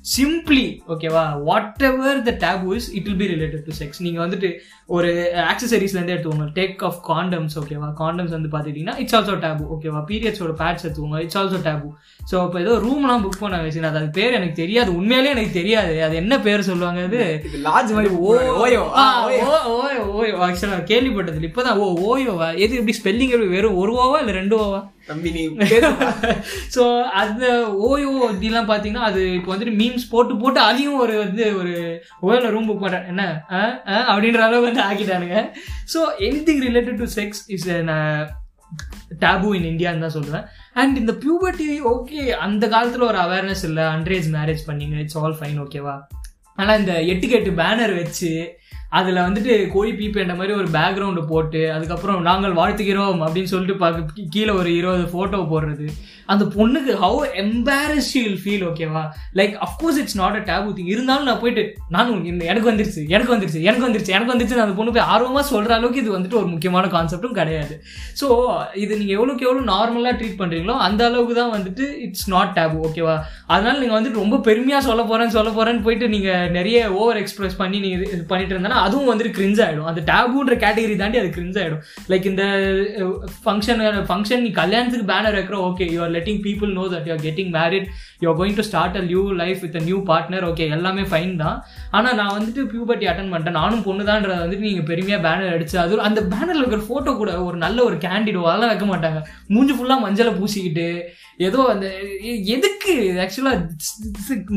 Simply 0.06 0.64
ஓகேவா 0.88 1.22
whatever 1.82 2.18
the 2.22 2.32
taboo 2.42 2.74
is 2.76 2.88
it 2.94 3.06
will 3.06 3.16
be 3.16 3.26
related 3.30 3.64
to 3.64 3.72
sex 3.78 4.00
நீங்கள் 4.00 4.22
வந்துட்டு 4.24 4.48
ஒரு 4.88 5.08
ஆக்சசரிஸ்லேருந்து 5.46 6.14
எடுத்துக்கோங்க 6.14 6.46
டேக் 6.54 6.82
ஆஃப் 6.82 6.98
காண்டம்ஸ் 7.08 7.56
ஓகேவா 7.60 7.88
காண்டம்ஸ் 8.00 8.34
வந்து 8.36 8.50
பார்த்துக்கிட்டிங்கன்னா 8.50 8.98
இட்ஸ் 8.98 9.16
ஆல்சோ 9.18 9.36
டேபு 9.44 9.64
ஓகேவா 9.74 10.00
பீரியட்ஸோட 10.10 10.54
பேட்ஸ் 10.60 10.84
எடுத்துக்கோங்க 10.86 11.20
இட்ஸ் 11.20 11.38
ஆல்சோ 11.40 11.60
டேபு 11.66 11.88
ஸோ 12.30 12.36
இப்போ 12.44 12.60
ஏதோ 12.60 12.74
ரூம்லாம் 12.84 13.24
புக் 13.24 13.40
பண்ண 13.40 13.62
வச்சு 13.62 13.82
அது 13.92 14.10
பேர் 14.10 14.32
எனக்கு 14.32 14.56
தெரியாது. 14.56 14.90
உண்மையிலேயே 14.92 15.34
எனக்கு 15.36 15.52
தெரியாது. 15.52 15.94
அது 16.02 16.14
என்ன 16.16 16.34
பேர் 16.40 16.68
சொல்லுவாங்க 16.70 17.02
அது? 17.02 17.22
லாட்ஜ் 17.66 17.92
மாதிரி 17.92 18.12
ஓ 18.22 18.32
ஓயோ 18.62 18.82
ஓ 18.96 19.06
ஓயோ 19.78 20.04
ஓயோ. 20.18 20.34
ஆக்சுவலாக 20.46 20.86
கேள்விப்பட்டது 20.92 21.48
இப்போதான் 21.50 21.78
ஓ 21.78 21.88
ஓயோவா 22.08 22.48
எது 22.58 22.76
எப்படி 22.76 22.96
ஸ்பெல்லிங் 23.00 23.34
எப்படி 23.34 23.48
வெறும் 23.48 23.80
ஒரு 23.82 23.92
ஓவா 24.02 24.18
இல்லை 24.20 24.34
ரெண்டு 24.34 24.56
ஓவா? 24.58 24.80
தம்பி 25.08 25.30
நீ 25.30 25.42
ஸோ 26.74 26.82
அந்த 27.20 27.44
ஓயோ 27.88 28.12
அப்படிலாம் 28.28 28.70
பார்த்தீங்கன்னா 28.70 29.04
அது 29.10 29.22
இப்போ 29.34 29.50
வந்துட்டு 29.54 29.74
மீம்ஸ் 29.80 30.06
போட்டு 30.10 30.36
போட்டு 30.36 30.60
அதையும் 30.60 30.98
ஒரு 30.98 31.16
வந்து 31.18 31.44
ஒரு 31.56 31.74
ஓயோவில் 32.22 32.50
ரூம் 32.50 32.68
புக் 32.70 32.84
பண்ணுறேன் 32.84 33.06
என்ன 33.06 33.24
அப்படின்ற 34.10 34.42
அளவுக்கு 34.46 34.70
வந்து 34.70 34.86
ஆக்கிட்டானுங்க. 34.88 35.38
So 35.94 36.00
anything 36.18 36.62
related 36.68 37.00
to 37.02 37.08
sex 37.18 37.42
is 37.46 37.68
taboo 39.24 39.48
in 39.56 39.68
இந்தியான்னு 39.72 40.04
தான் 40.04 40.16
சொல்லுவேன் 40.16 40.46
அண்ட் 40.74 40.96
இந்த 40.96 41.12
பியூபர்ட்டி 41.24 41.68
ஓகே 41.92 42.20
அந்த 42.46 42.64
காலத்தில் 42.68 43.08
ஒரு 43.10 43.18
அவேர்னஸ் 43.18 43.64
இல்லை. 43.64 43.84
அண்ட்ரேஜ் 43.96 44.28
மேரேஜ் 44.36 44.62
பண்ணிங்க 44.66 44.96
இட்ஸ் 45.04 45.18
ஆல் 45.18 45.36
ஃபைன் 45.40 45.60
ஓகேவா 45.64 45.96
ஆனால் 46.58 46.78
இந்த 46.78 46.92
எட்டுக்கெட்டு 47.12 47.50
பேனர் 47.62 47.94
வச்சு 48.02 48.30
அதில் 48.90 49.24
வந்துட்டு 49.26 49.70
கோழி 49.72 49.92
பீப்பேண்ட 49.92 50.34
மாதிரி 50.36 50.52
ஒரு 50.52 50.68
பேக்ரவுண்டு 50.68 51.22
போட்டு 51.26 51.72
அதுக்கப்புறம் 51.72 52.20
நாங்கள் 52.22 52.52
வாழ்த்துக்கிறோம் 52.52 53.22
அப்படின்னு 53.26 53.52
சொல்லிட்டு 53.52 53.76
பார்க்க 53.76 54.26
கீழே 54.30 54.52
ஒரு 54.52 54.70
இருபது 54.74 55.06
ஃபோட்டோ 55.12 55.40
போடுறது. 55.52 55.86
அந்த 56.28 56.44
பொண்ணுக்கு 56.54 56.92
ஹவு 57.02 57.20
எம்பாரஸ் 57.34 58.08
ஷீல் 58.12 58.38
ஃபீல் 58.42 58.64
ஓகேவா 58.68 59.02
like 59.34 59.54
of course 59.66 59.98
it's 60.02 60.18
not 60.22 60.38
a 60.40 60.42
taboo 60.50 60.72
thing 60.76 60.86
இருந்தாலும் 60.86 61.24
நான் 61.24 61.40
போயிட்டு 61.42 61.64
நானும் 61.88 62.24
எனக்கு 62.24 62.70
வந்துருச்சு 62.70 63.02
எனக்கு 63.08 63.34
வந்துருச்சு 63.34 63.60
எனக்கு 63.62 63.86
வந்துருச்சு 63.86 64.14
எனக்கு 64.16 64.32
வந்துருச்சு 64.32 64.64
அந்த 64.64 64.76
பொண்ணு 64.78 64.94
போய் 64.96 65.08
ஆர்வமாக 65.14 65.44
சொல்கிற 65.52 65.74
அளவுக்கு 65.74 66.02
இது 66.02 66.16
வந்துட்டு 66.16 66.40
ஒரு 66.42 66.46
முக்கியமான 66.46 66.88
கான்செப்டும் 66.96 67.36
கிடையாது. 67.40 67.74
ஸோ 68.20 68.28
இது 68.74 68.98
நீங்கள் 68.98 69.16
எவ்வளோக்கு 69.18 69.46
எவ்வளோ 69.48 69.64
நார்மலாக 69.72 70.14
ட்ரீட் 70.20 70.40
பண்ணுறீங்களோ 70.40 70.76
அந்த 70.88 71.04
அளவுக்கு 71.06 71.34
தான் 71.34 71.54
வந்துட்டு 71.56 72.02
இட்ஸ் 72.06 72.28
நாட் 72.28 72.54
டேபு 72.58 72.78
ஓகேவா 72.88 73.16
அதனால 73.46 73.78
நீங்கள் 73.78 73.98
வந்துட்டு 73.98 74.22
ரொம்ப 74.24 74.40
பெருமையாக 74.48 74.82
சொல்ல 74.88 75.02
போகிறேன்னு 75.02 75.36
சொல்ல 75.38 75.50
போகிறேன்னு 75.50 75.82
போயிட்டு 75.82 76.08
நீங்கள் 76.08 76.50
நிறைய 76.50 76.90
ஓவர் 76.90 77.16
எக்ஸ்பிரஸ் 77.16 77.60
பண்ணி 77.62 77.80
நீங்கள் 77.80 78.14
இது 78.14 78.24
பண்ணிட்டு 78.32 78.56
பண்ணால் 78.76 78.88
அதுவும் 78.88 79.10
வந்துட்டு 79.12 79.36
கிரிஞ்ச் 79.38 79.60
ஆகிடும் 79.66 79.88
அந்த 79.90 80.00
டேபுன்ற 80.10 80.54
கேட்டகரி 80.64 80.96
தாண்டி 81.02 81.18
அது 81.22 81.30
கிரிஞ்ச் 81.36 81.58
ஆகிடும் 81.62 81.82
லைக் 82.12 82.26
இந்த 82.32 82.44
ஃபங்க்ஷன் 83.44 83.82
ஃபங்க்ஷன் 84.10 84.44
நீ 84.46 84.50
கல்யாணத்துக்கு 84.62 85.10
பேனர் 85.12 85.38
வைக்கிற 85.38 85.58
okay 85.68 85.86
you're 85.94 86.14
letting 86.18 86.42
people 86.46 86.74
know 86.76 86.86
that 86.92 87.06
getting 87.26 87.52
married 87.56 87.86
married 87.86 87.86
you're 88.22 88.34
going 88.40 88.56
to 88.58 88.64
start 88.68 88.96
a 89.00 89.04
new 89.10 89.22
life 89.40 89.60
with 89.64 89.76
a 89.80 89.82
new 89.88 89.98
partner 90.10 90.46
okay 90.48 90.64
எல்லாமே 90.76 91.04
ஃபைன் 91.10 91.34
தான். 91.42 91.56
ஆனால் 91.96 92.16
நான் 92.20 92.34
வந்துட்டு 92.36 92.62
பியூபர்ட்டி 92.72 93.06
அட்டன் 93.10 93.30
பண்ணிட்டேன் 93.32 93.58
நானும் 93.60 93.84
பொண்ணுதான்றதை 93.86 94.36
வந்துட்டு 94.42 94.66
நீங்கள் 94.68 94.88
பெருமையாக 94.90 95.20
பேனர் 95.26 95.54
அடிச்சு 95.54 95.76
அது 95.84 96.00
அந்த 96.08 96.20
பேனரில் 96.32 96.62
இருக்கிற 96.62 96.82
ஃபோட்டோ 96.88 97.14
கூட 97.20 97.32
ஒரு 97.48 97.56
நல்ல 97.64 97.78
ஒரு 97.88 97.96
கேண்டிடோ 98.06 98.42
அதெல்லாம் 98.50 98.72
வைக்க 98.72 98.86
மாட்டாங்க. 98.92 99.20
மூஞ்சி 99.54 99.76
ஃபுல்லாக 99.78 100.04
மஞ்சளை 100.06 100.32
பூசிக்கிட்டு 100.40 100.88
ஏதோ 101.38 101.64
அந்த 101.68 101.86
எதுக்கு? 102.44 102.94
ஆக்சுவலாக 103.16 103.58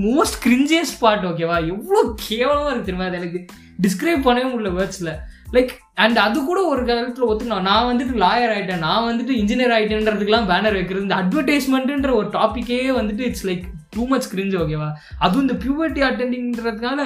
மோஸ்ட் 0.07 0.37
கிரிஞ்சியஸ்ட் 0.45 0.99
பார்ட் 0.99 1.25
ஓகேவா 1.25 1.67
எவ்வளோ 1.67 2.13
கேவலமாக 2.27 2.71
இருக்கு 2.71 2.85
தெரியுமா? 2.85 3.07
அது 3.09 3.17
எனக்கு 3.17 3.45
டிஸ்கிரைப் 3.81 4.25
பண்ணவே 4.27 4.47
முடியல 4.51 4.71
வேர்ட்ஸில் 4.79 5.11
லைக் 5.51 5.69
அண்ட் 5.95 6.17
அது 6.17 6.45
கூட 6.45 6.65
ஒரு 6.65 6.85
காலத்தில் 6.85 7.27
ஒத்துக்கலாம் 7.27 7.61
நான் 7.61 7.89
வந்துட்டு 7.89 8.15
லாயர் 8.23 8.53
ஆகிட்டேன் 8.55 8.77
நான் 8.77 9.07
வந்துட்டு 9.09 9.29
இன்ஜினியர் 9.29 9.75
ஆகிட்டேன்றதுக்குலாம் 9.77 10.49
பேனர் 10.49 10.77
வைக்கிறது 10.79 11.07
இந்த 11.07 11.15
அட்வர்டைஸ்மெண்ட்டுன்ற 11.15 12.11
ஒரு 12.13 12.27
டாப்பிக்கே 12.27 12.79
வந்துட்டு 13.01 13.19
it's 13.19 13.47
like 13.47 13.65
too 13.93 14.03
much 14.07 14.29
cringe 14.31 14.57
ஓகேவா 14.57 14.87
அதுவும் 15.17 15.45
இந்த 15.45 15.55
பியூபர்ட்டி 15.63 16.01
அட்டெண்டிங்கிறதுனால 16.07 16.99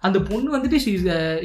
அந்த 0.00 0.18
பொண்ணு 0.20 0.54
வந்துட்டு 0.56 0.80
she 0.84 0.92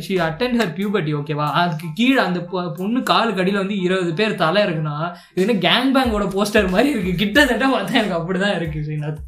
she 0.05 0.15
attend 0.27 0.59
her 0.61 0.73
puberty 0.79 1.13
ஓகேவா 1.19 1.47
அதுக்கு 1.61 1.87
கீழே 1.93 2.19
அந்த 2.21 2.39
பொண்ணு 2.79 3.01
காலு 3.03 3.31
கடியில் 3.33 3.61
வந்து 3.61 3.77
இருபது 3.81 4.13
பேர் 4.13 4.41
தலை 4.43 4.63
இருக்குன்னா 4.63 4.97
இது 5.33 5.45
என்ன 5.45 5.59
கேங் 5.67 5.93
பேங்கோட 5.95 6.27
போஸ்டர் 6.35 6.73
மாதிரி 6.75 6.91
இருக்கு. 6.93 7.13
கிட்டத்தட்ட 7.15 7.67
பார்த்தா 7.67 7.99
எனக்கு 8.01 8.19
அப்படிதான் 8.19 8.57
இருக்குது 8.59 8.85
ஸ்ரீநாத் 8.87 9.23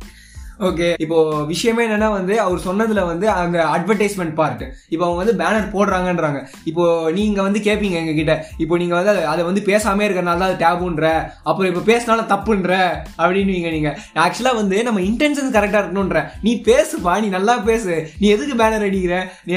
ஓகே 0.60 0.94
இப்போ 0.98 1.44
விஷயமே 1.44 1.88
என்னன்னா 1.88 2.12
வந்து 2.12 2.42
அவர் 2.42 2.60
சொன்னதுல 2.60 3.06
வந்து 3.06 3.30
அந்த 3.30 3.64
அட்வர்டைஸ்மெண்ட் 3.76 4.34
பார்ட் 4.34 4.64
இப்போ 4.90 5.06
அவங்க 5.06 5.24
வந்து 5.24 5.44
பேனர் 5.44 5.74
போடுறாங்கன்றாங்க. 5.74 6.40
இப்போ 6.64 7.12
நீங்க 7.12 7.42
வந்து 7.42 7.60
கேட்பீங்க 7.60 7.92
எங்க 7.92 8.12
கிட்ட 8.12 8.46
இப்போ 8.58 8.78
நீங்க 8.78 8.96
வந்து 8.96 9.12
அதை- 9.12 9.24
அதை 9.24 9.44
வந்து 9.44 9.62
பேசாமே 9.62 10.04
இருக்கிறனால 10.08 10.38
தான் 10.38 10.52
அது 10.52 10.66
டேபுன்ற 10.66 11.06
அப்புறம் 11.44 11.72
இப்போ 11.72 11.94
பேசினாலும் 11.94 12.28
தப்புன்ற 12.28 12.72
அப்படின்னு 13.18 13.46
நீங்க. 13.46 13.70
நீங்க 13.70 13.98
ஆக்சுவலா 14.16 14.56
வந்து 14.56 14.84
நம்ம 14.84 15.00
இன்டென்ஷன் 15.00 15.54
கரெக்டா 15.54 15.82
இருக்கணும்ன்ற. 15.84 16.30
நீ 16.42 16.62
பேசுப்பா 16.66 17.22
நீ 17.22 17.28
நல்லா 17.28 17.58
பேசு. 17.58 18.10
நீ 18.20 18.28
எதுக்கு 18.28 18.64
பேனர் 18.64 18.82
அடிக்கிற? 18.82 19.32
நீ 19.44 19.54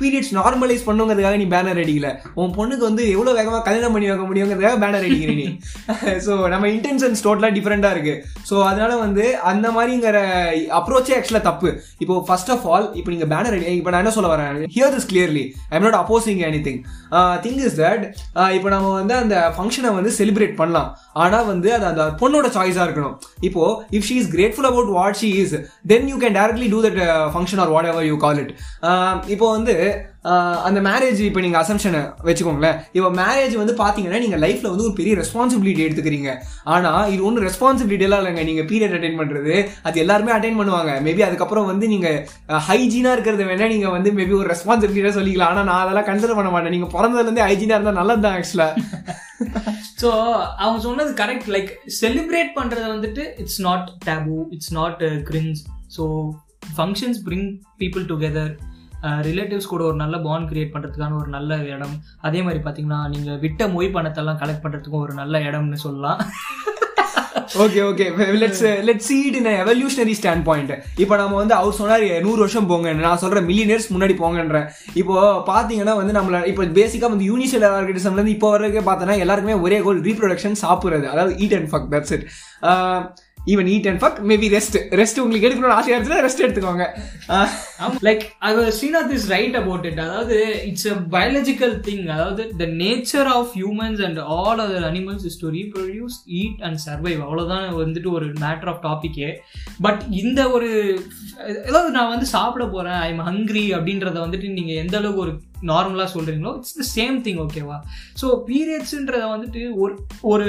பீரியட்ஸ் 0.00 0.34
நார்மலைஸ் 0.34 0.86
பண்ணுங்கிறதுக்காக 0.86 1.36
நீ 1.36 1.44
பேனர் 1.44 1.82
அடிக்கல. 1.84 2.10
உன் 2.34 2.54
பொண்ணுக்கு 2.54 2.84
வந்து 2.90 3.10
எவ்வளவு 3.10 3.38
வேகமா 3.38 3.62
கல்யாணம் 3.62 3.92
பண்ணி 3.92 4.10
வைக்க 4.10 4.26
முடியுங்கிறதுக்காக 4.26 4.80
பேனர் 4.80 5.04
அடிக்கிற 5.04 5.32
நீ. 5.32 5.58
ஸோ 6.26 6.48
நம்ம 6.48 6.66
இன்டென்ஷன்ஸ் 6.66 7.24
டோட்டலா 7.24 7.50
டிஃப்ரெண்டா 7.56 7.90
இருக்கு. 7.90 8.24
ஸோ 8.50 8.64
அதனால 8.64 8.96
வந்து 8.96 9.38
அந்த 9.38 9.70
அப்படிங்கிற 10.08 10.70
அப்ரோச்சே 10.78 11.14
ஆக்சுவலா 11.16 11.42
தப்பு. 11.48 11.68
இப்போ 12.02 12.14
ஃபர்ஸ்ட் 12.28 12.50
ஆஃப் 12.54 12.64
ஆல் 12.74 12.86
இப்போ 12.98 13.10
நீங்க 13.14 13.26
பேனர் 13.32 13.56
இப்போ 13.78 13.90
நான் 13.92 14.02
என்ன 14.04 14.12
சொல்ல 14.16 14.28
வரேன்? 14.34 14.58
Hear 14.76 14.92
this 14.94 15.08
clearly 15.10 15.44
I'm 15.74 15.84
not 15.86 15.98
opposing 16.02 16.40
anything 16.66 16.80
thing 17.44 17.60
is 17.68 17.78
that 17.82 18.04
இப்போ 18.56 18.68
நம்ம 18.74 18.92
வந்து 19.00 19.14
அந்த 19.22 19.36
ஃபங்க்ஷனை 19.56 19.92
வந்து 19.98 20.12
செலிப்ரேட் 20.18 20.56
பண்ணலாம். 20.60 20.90
ஆனா 21.24 21.40
வந்து 21.52 21.68
அது 21.76 21.86
அந்த 21.92 22.04
பொண்ணோட 22.22 22.48
சாய்ஸா 22.58 22.84
இருக்கணும். 22.88 23.16
இப்போ 23.48 23.64
if 23.98 24.06
she 24.10 24.16
is 24.22 24.30
grateful 24.36 24.70
about 24.72 24.92
what 24.98 25.18
she 25.22 25.30
is 25.44 25.56
then 25.92 26.08
you 26.12 26.18
can 26.24 26.38
directly 26.40 26.68
do 26.74 26.80
that 26.86 27.00
function 27.36 27.62
or 27.64 27.72
whatever 27.92 28.08
you 28.10 28.18
call 28.26 28.40
it 28.44 28.52
இப்போ 29.34 29.46
வந்து 29.56 29.76
அந்த 30.68 30.78
மேரேஜ் 30.88 31.20
இப்போ 31.26 31.40
நீங்கள் 31.44 31.60
அசம்ஷனை 31.62 32.00
வச்சுக்கோங்களேன். 32.28 32.76
இப்போ 32.96 33.10
மேரேஜ் 33.20 33.54
வந்து 33.60 33.74
பார்த்தீங்கன்னா 33.82 34.20
நீங்கள் 34.24 34.42
லைஃப்பில் 34.44 34.70
வந்து 34.72 34.86
ஒரு 34.88 34.94
பெரிய 35.00 35.14
ரெஸ்பான்சிபிலிட்டி 35.22 35.84
எடுத்துக்கிறீங்க. 35.86 36.30
ஆனால் 36.74 37.10
இது 37.14 37.20
ஒன்றும் 37.28 37.46
ரெஸ்பான்சிபிலிட்டியெல்லாம் 37.48 38.22
இல்லைங்க. 38.22 38.44
நீங்கள் 38.50 38.68
பீரியட் 38.72 38.96
அட்டைன் 38.98 39.20
பண்ணுறது 39.20 39.54
அது 39.90 40.02
எல்லாருமே 40.04 40.34
அட்டைன் 40.38 40.58
பண்ணுவாங்க. 40.60 40.94
மேபி 41.06 41.24
அதுக்கப்புறம் 41.28 41.70
வந்து 41.72 41.88
நீங்கள் 41.94 42.18
ஹைஜீனாக 42.68 43.16
இருக்கிறது 43.18 43.46
வேணால் 43.52 43.72
நீங்கள் 43.74 43.94
வந்து 43.96 44.12
மேபி 44.18 44.36
ஒரு 44.40 44.50
ரெஸ்பான்சிபிலிட்டியாக 44.54 45.16
சொல்லிக்கலாம். 45.20 45.52
ஆனால் 45.54 45.68
நான் 45.70 45.84
அதெல்லாம் 45.84 46.08
கன்சிடர் 46.10 46.38
பண்ண 46.40 46.52
மாட்டேன். 46.56 46.76
நீங்கள் 46.76 46.94
பிறந்ததுலேருந்து 46.96 47.46
ஹைஜீனாக 47.48 47.78
இருந்தால் 47.78 48.00
நல்லது 48.02 48.24
தான் 48.26 48.36
ஆக்சுவலாக 48.40 49.16
ஸோ 50.00 50.08
அவங்க 50.62 50.78
சொன்னது 50.86 51.10
கரெக்ட் 51.20 51.48
லைக் 51.54 51.70
செலிப்ரேட் 52.00 52.50
பண்ணுறது 52.58 52.86
வந்துட்டு 52.92 53.22
it's 53.42 53.60
not 53.66 53.88
taboo 54.08 54.36
it's 54.54 54.72
not 54.78 55.02
cringe 55.28 55.60
so 55.96 56.04
functions 56.76 57.20
bring 57.26 57.48
people 57.82 58.04
together 58.10 58.52
relatives 59.28 59.72
கூட 59.72 59.82
ஒரு 59.90 59.98
நல்ல 60.04 60.16
பாண்ட் 60.28 60.50
கிரியேட் 60.52 60.74
பண்ணுறதுக்கான 60.74 61.18
ஒரு 61.22 61.30
நல்ல 61.36 61.60
இடம். 61.74 61.96
அதே 62.28 62.42
மாதிரி 62.46 62.62
பார்த்தீங்கன்னா 62.64 63.00
நீங்கள் 63.14 63.42
விட்ட 63.44 63.68
மொய் 63.76 63.94
பணத்தெல்லாம் 63.98 64.40
கலெக்ட் 64.44 64.64
பண்ணுறதுக்கும் 64.64 65.04
ஒரு 65.06 65.14
நல்ல 65.22 65.38
இடம்னு 65.50 65.84
சொல்லலாம். 65.86 66.20
Okay 67.64 67.80
okay 67.90 68.06
let's 68.40 68.64
let's 68.86 69.06
see it 69.10 69.36
in 69.38 69.46
evolutionary 69.60 70.14
standpoint 70.48 70.72
இப்போ 71.02 71.14
நம்ம 71.20 71.36
வந்து 71.40 71.54
அவர் 71.58 71.78
சொன்னார் 71.78 72.04
நூறு 72.26 72.40
வருஷம் 72.44 72.68
போங்க 72.70 72.92
நான் 72.98 73.20
சொல்கிறேன் 73.22 73.46
மில்லியனர்ஸ் 73.50 73.88
முன்னாடி 73.94 74.14
போங்கன்றேன் 74.20 74.66
இப்போ 75.02 75.14
பார்த்தீங்கன்னா 75.50 75.94
வந்து 76.00 76.16
நம்மள 76.18 76.40
இப்போ 76.50 76.66
பேசிக்காக 76.80 77.12
வந்து 77.14 77.28
யூனிஷியல் 77.30 77.66
ஆர்கனிசம்லேருந்து 77.70 78.34
இப்போ 78.36 78.50
வரைக்கும் 78.54 78.88
பார்த்தோன்னா 78.90 79.16
எல்லாருக்குமே 79.24 79.56
ஒரே 79.66 79.78
கோல் 79.86 80.04
ரீப்ரொடக்ஷன் 80.08 80.60
சாப்பிட்றது. 80.64 81.08
அதாவது 81.14 81.34
eat 81.46 81.56
and 81.58 81.70
fuck 81.72 81.88
that's 81.94 82.14
it 82.16 82.26
even 83.46 83.68
eat 83.74 83.88
and 83.90 84.00
fuck 84.02 84.18
maybe 84.30 84.48
rest 84.54 84.76
rest 85.00 85.20
உங்களுக்கு 85.20 85.48
எடுக்கணும்னு 85.48 85.76
ஆசையாக 85.76 85.96
இருந்துச்சுன்னா 85.96 86.24
ரெஸ்ட் 86.26 86.42
எடுத்துக்கோங்க. 86.44 86.84
Like 88.08 88.24
like 88.48 88.72
Srinath 88.78 89.12
is 89.16 89.28
right 89.30 89.56
about 89.56 89.86
it 89.90 90.00
அதாவது 90.06 90.38
இட்ஸ் 90.70 90.88
அ 90.88 90.96
பயாலஜிக்கல் 91.16 91.74
திங் 91.88 92.04
அதாவது 92.16 92.44
the 92.62 92.66
nature 92.82 93.30
of 93.36 93.52
humans 93.56 94.02
and 94.08 94.20
all 94.36 94.62
other 94.66 94.86
animals 94.90 95.26
is 95.30 95.40
to 95.40 95.50
reproduce 95.50 96.18
eat 96.40 96.62
and 96.62 96.80
survive 96.86 97.20
அவ்வளோதான் 97.26 97.66
வந்துட்டு 97.74 98.10
ஒரு 98.10 98.28
மேட்டர் 98.40 98.70
ஆஃப் 98.74 98.82
டாபிக்கே 98.82 99.30
பட் 99.80 100.02
இந்த 100.22 100.40
ஒரு 100.50 100.70
ஏதாவது 101.66 101.90
நான் 101.90 102.08
வந்து 102.08 102.28
சாப்பிட 102.36 102.66
போறேன் 102.66 103.00
ஐ 103.00 103.08
எம் 103.08 103.24
ஹங்க்ரி 103.28 103.66
அப்படின்றத 103.76 104.18
வந்துட்டு 104.20 104.50
நீங்கள் 104.50 104.80
எந்த 104.84 104.96
அளவுக்கு 104.98 105.24
ஒரு 105.26 105.34
நார்மலாக 105.62 106.08
சொல்கிறீங்களோ 106.14 106.52
இட்ஸ் 106.56 106.76
த 106.76 106.86
சேம் 106.94 107.16
திங் 107.22 107.38
ஓகேவா 107.38 107.76
ஸோ 108.20 108.26
பீரியட்ஸுன்றத 108.48 109.24
வந்துட்டு 109.28 109.62
ஒரு 109.76 109.94
ஒரு 110.22 110.46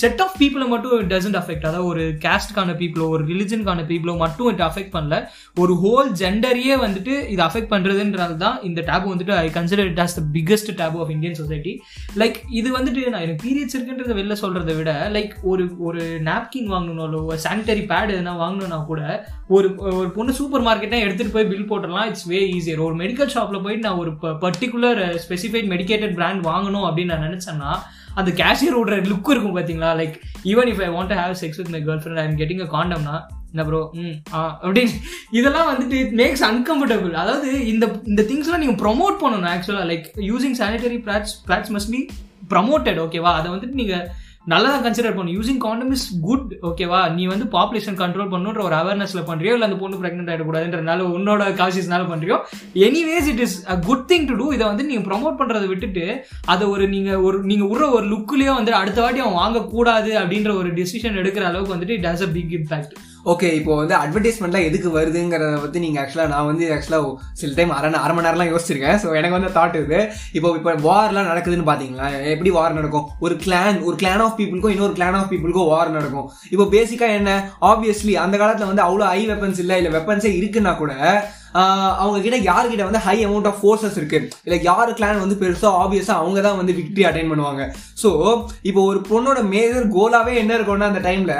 செட் 0.00 0.20
ஆஃப் 0.20 0.36
பீப்புளை 0.40 0.68
மட்டும் 0.68 1.08
டசன்ட் 1.08 1.36
அஃபெக்ட் 1.36 1.66
அதாவது 1.66 1.86
ஒரு 1.86 2.04
கேஸ்ட்கான 2.20 2.76
பீப்புளோ 2.76 3.08
ஒரு 3.08 3.24
ரிலிஜனுக்கான 3.24 3.86
பீப்புளோ 3.86 4.16
மட்டும் 4.16 4.48
இட் 4.48 4.60
அஃபெக்ட் 4.60 4.94
பண்ணல. 4.94 5.16
ஒரு 5.56 5.74
ஹோல் 5.74 6.10
ஜெண்டரையே 6.18 6.76
வந்துட்டு 6.76 7.14
இது 7.28 7.42
அஃபெக்ட் 7.42 7.72
பண்ணுறதுன்றது 7.72 8.36
தான் 8.36 8.58
இந்த 8.62 8.80
டேபு 8.80 9.06
வந்துட்டு 9.12 9.34
I 9.38 9.50
consider 9.50 9.86
it 9.86 10.00
as 10.00 10.16
the 10.18 10.24
biggest 10.32 10.70
taboo 10.80 10.98
of 10.98 11.10
Indian 11.10 11.34
society 11.34 11.72
like 12.16 12.38
இது 12.52 12.68
வந்துட்டு 12.78 13.02
நான் 13.08 13.20
எனக்கு 13.20 13.44
பீரியட்ஸ் 13.46 13.76
இருக்குன்றத 13.76 14.14
வெளில 14.14 14.36
சொல்கிறத 14.42 14.74
விட 14.74 14.92
லைக் 15.12 15.34
ஒரு 15.42 15.64
ஒரு 15.80 16.02
நாப்கின் 16.22 16.70
வாங்கணும்னாலோ 16.72 17.22
சானிட்டரி 17.46 17.84
பேட் 17.86 18.14
எதுனா 18.14 18.34
வாங்கணும்னா 18.42 18.80
கூட 18.84 19.00
ஒரு 19.48 19.68
ஒரு 19.92 20.08
பொண்ணு 20.10 20.32
சூப்பர் 20.32 20.66
மார்க்கெட்டாக 20.66 21.04
எடுத்துகிட்டு 21.04 21.34
போய் 21.34 21.50
பில் 21.50 21.68
போட்டுடலாம் 21.70 22.06
இட்ஸ் 22.06 22.26
வே 22.26 22.40
ஈஸியர் 22.54 22.80
ஒரு 22.80 22.96
மெடிக்கல் 22.96 23.32
ஷாப்பில் 23.34 23.62
போயிட்டு 23.62 23.86
நான் 23.88 24.00
ஒரு 24.02 24.12
பர்டிகுலர் 24.42 25.00
ஸ்பெசிஃபைட் 25.24 25.68
மெடிக்கேட்டட் 25.70 26.14
பிராண்ட் 26.14 26.46
வாங்கணும் 26.46 26.86
அப்படின்னு 26.88 27.12
நான் 27.14 27.28
நினச்சேன்னா 27.28 27.72
அந்த 28.14 28.30
கேஷியர் 28.32 28.78
ஓடுற 28.78 28.96
லுக் 29.04 29.30
இருக்கும் 29.30 29.56
பார்த்தீங்களா 29.56 29.90
like 29.96 30.16
even 30.44 30.70
if 30.72 30.82
I 30.82 30.88
want 30.88 31.14
have 31.18 31.36
sex 31.42 31.56
with 31.56 31.68
my 31.68 31.80
girlfriend 32.02 32.20
I 32.20 32.24
am 32.24 32.38
getting 32.38 32.62
a 32.62 32.68
காண்டம்னா 32.72 33.14
என்ன 33.52 33.64
ப்ரோ 33.64 33.80
ம் 33.94 34.14
ஆ 34.34 34.40
அப்படின்னு. 34.62 34.92
இதெல்லாம் 35.30 35.68
வந்துட்டு 35.70 35.96
இட் 36.00 36.14
மேக்ஸ் 36.14 36.44
அன்கம்ஃபர்டபுள் 36.44 37.12
அதாவது 37.12 37.66
இந்த 37.66 37.86
இந்த 38.04 38.22
திங்ஸ்லாம் 38.22 38.58
நீங்கள் 38.58 38.80
ப்ரொமோட் 38.82 39.16
பண்ணணும் 39.22 39.50
ஆக்சுவலாக 39.52 39.86
like 39.86 40.06
using 40.30 40.58
sanitary 40.58 40.98
pads 41.06 41.34
pads 41.46 41.72
must 41.72 41.90
be 41.90 42.00
promoted 42.50 42.98
ஓகேவா 42.98 43.32
அதை 43.32 43.50
வந்துட்டு 43.50 43.80
நீங்கள் 43.80 44.04
நல்லா 44.46 44.68
தான் 44.68 44.84
கன்சிடர் 44.84 45.14
பண்ணும் 45.16 45.34
யூசிங் 45.34 45.60
காண்டம் 45.64 45.92
இஸ் 45.96 46.06
குட் 46.22 46.48
ஓகேவா 46.68 47.00
நீ 47.14 47.24
வந்து 47.26 47.46
பாப்புலேஷன் 47.52 47.98
கண்ட்ரோல் 48.00 48.32
பண்ணுன்ற 48.32 48.60
ஒரு 48.64 48.74
அவேர்னஸ்ல 48.74 49.20
பண்றியோ 49.28 49.52
இல்லை 49.52 49.66
அந்த 49.68 49.78
பொண்ணு 49.78 50.00
பிரெக்னென்ட் 50.00 50.30
ஆகிடக்கூடாதுன்றனால 50.32 51.06
உன்னோட 51.10 51.44
காசிஸ்னால 51.60 52.06
பண்றியோ 52.08 52.38
anyways 52.86 53.28
it 53.32 53.42
is 53.46 53.56
a 53.66 53.76
good 53.86 54.04
thing 54.10 54.26
to 54.28 54.36
do 54.36 54.48
இதை 54.52 54.64
வந்து 54.66 54.86
நீங்க 54.86 55.04
ப்ரொமோட் 55.08 55.38
பண்றதை 55.40 55.68
விட்டுட்டு 55.68 56.06
அதை 56.46 56.66
ஒரு 56.68 56.86
நீங்க 56.88 57.12
ஒரு 57.20 57.38
நீங்க 57.44 57.66
விடுற 57.66 57.86
ஒரு 57.92 58.06
லுக்லயே 58.08 58.52
வந்து 58.52 58.74
அடுத்த 58.74 59.00
வாட்டி 59.00 59.22
அவன் 59.24 59.40
வாங்கக்கூடாது 59.40 60.12
அப்படின்ற 60.20 60.52
ஒரு 60.56 60.70
டிசிஷன் 60.74 61.20
எடுக்கிற 61.22 61.44
அளவுக்கு 61.44 61.76
வந்துட்டு 61.76 61.98
it 61.98 62.10
has 62.10 62.26
a 62.28 62.30
big 62.32 62.54
impact 62.58 62.94
okay 63.30 63.48
இப்போ 63.58 63.72
வந்து 63.80 63.94
அட்வர்டைஸ்மெண்ட்லாம் 64.02 64.64
எதுக்கு 64.68 64.88
வருதுங்கிறத 64.96 65.58
பற்றி 65.64 65.80
நீங்கள் 65.82 66.00
ஆக்சுவலாக 66.02 66.30
நான் 66.32 66.48
வந்து 66.48 66.64
ஆக்சுவலாக 66.76 67.10
சில 67.40 67.50
டைம் 67.58 67.74
அரை 67.76 67.88
அரை 68.04 68.14
மணி 68.14 68.26
நேரம்லாம் 68.26 68.50
யோசிச்சிருக்கேன். 68.52 68.98
ஸோ 69.02 69.08
எனக்கு 69.18 69.36
வந்து 69.36 69.50
தாட் 69.58 69.76
இது. 69.80 69.98
இப்போ 70.36 70.48
இப்போ 70.58 70.72
வார்லாம் 70.86 71.28
நடக்குதுன்னு 71.30 71.68
பார்த்தீங்களா 71.68 72.08
எப்படி 72.32 72.52
வார் 72.56 72.76
நடக்கும்? 72.78 73.06
ஒரு 73.26 73.36
கிளான் 73.44 73.78
ஒரு 73.88 73.96
கிளான் 74.00 74.24
ஆஃப் 74.24 74.36
பீப்புளுக்கும் 74.40 74.74
இன்னொரு 74.74 74.96
கிளான் 74.98 75.18
ஆஃப் 75.18 75.30
பீப்புளுக்கும் 75.32 75.70
வார் 75.74 75.94
நடக்கும். 75.98 76.26
இப்போ 76.54 76.66
பேசிக்காக 76.74 77.18
என்ன? 77.20 77.36
ஆப்வியஸ்லி 77.70 78.16
அந்த 78.24 78.38
காலத்தில் 78.42 78.70
வந்து 78.72 78.86
அவ்வளோ 78.88 79.06
ஹை 79.12 79.22
வெப்பன்ஸ் 79.32 79.62
இல்லை 79.64 79.78
இல்லை 79.82 79.92
வெப்பன்ஸே 79.98 80.32
இருக்குன்னா 80.40 80.74
கூட 80.82 80.94
அவங்க 82.02 82.18
கிட்ட 82.24 82.38
யார்கிட்ட 82.50 82.88
வந்து 82.88 83.02
ஹை 83.06 83.16
அமௌண்ட் 83.26 83.48
ஆஃப் 83.50 83.60
ஃபோர்ஸஸ் 83.62 83.98
இருக்கு? 84.00 84.20
இல்லை 84.46 84.58
யார் 84.70 84.96
கிளான் 84.98 85.22
வந்து 85.24 85.38
பெருசோ 85.42 85.70
ஆப்வியஸா 85.82 86.16
அவங்க 86.22 86.40
தான் 86.48 86.58
வந்து 86.60 86.76
விக்டரி 86.80 87.04
அட்டைன் 87.08 87.30
பண்ணுவாங்க. 87.32 87.62
ஸோ 88.02 88.10
இப்போ 88.68 88.80
ஒரு 88.90 89.00
பொண்ணோட 89.10 89.40
மேஜர் 89.54 89.86
கோலாவே 89.96 90.34
என்ன 90.42 90.52
இருக்கும்னா 90.58 90.90
அந்த 90.92 91.02
டைம்ல 91.08 91.34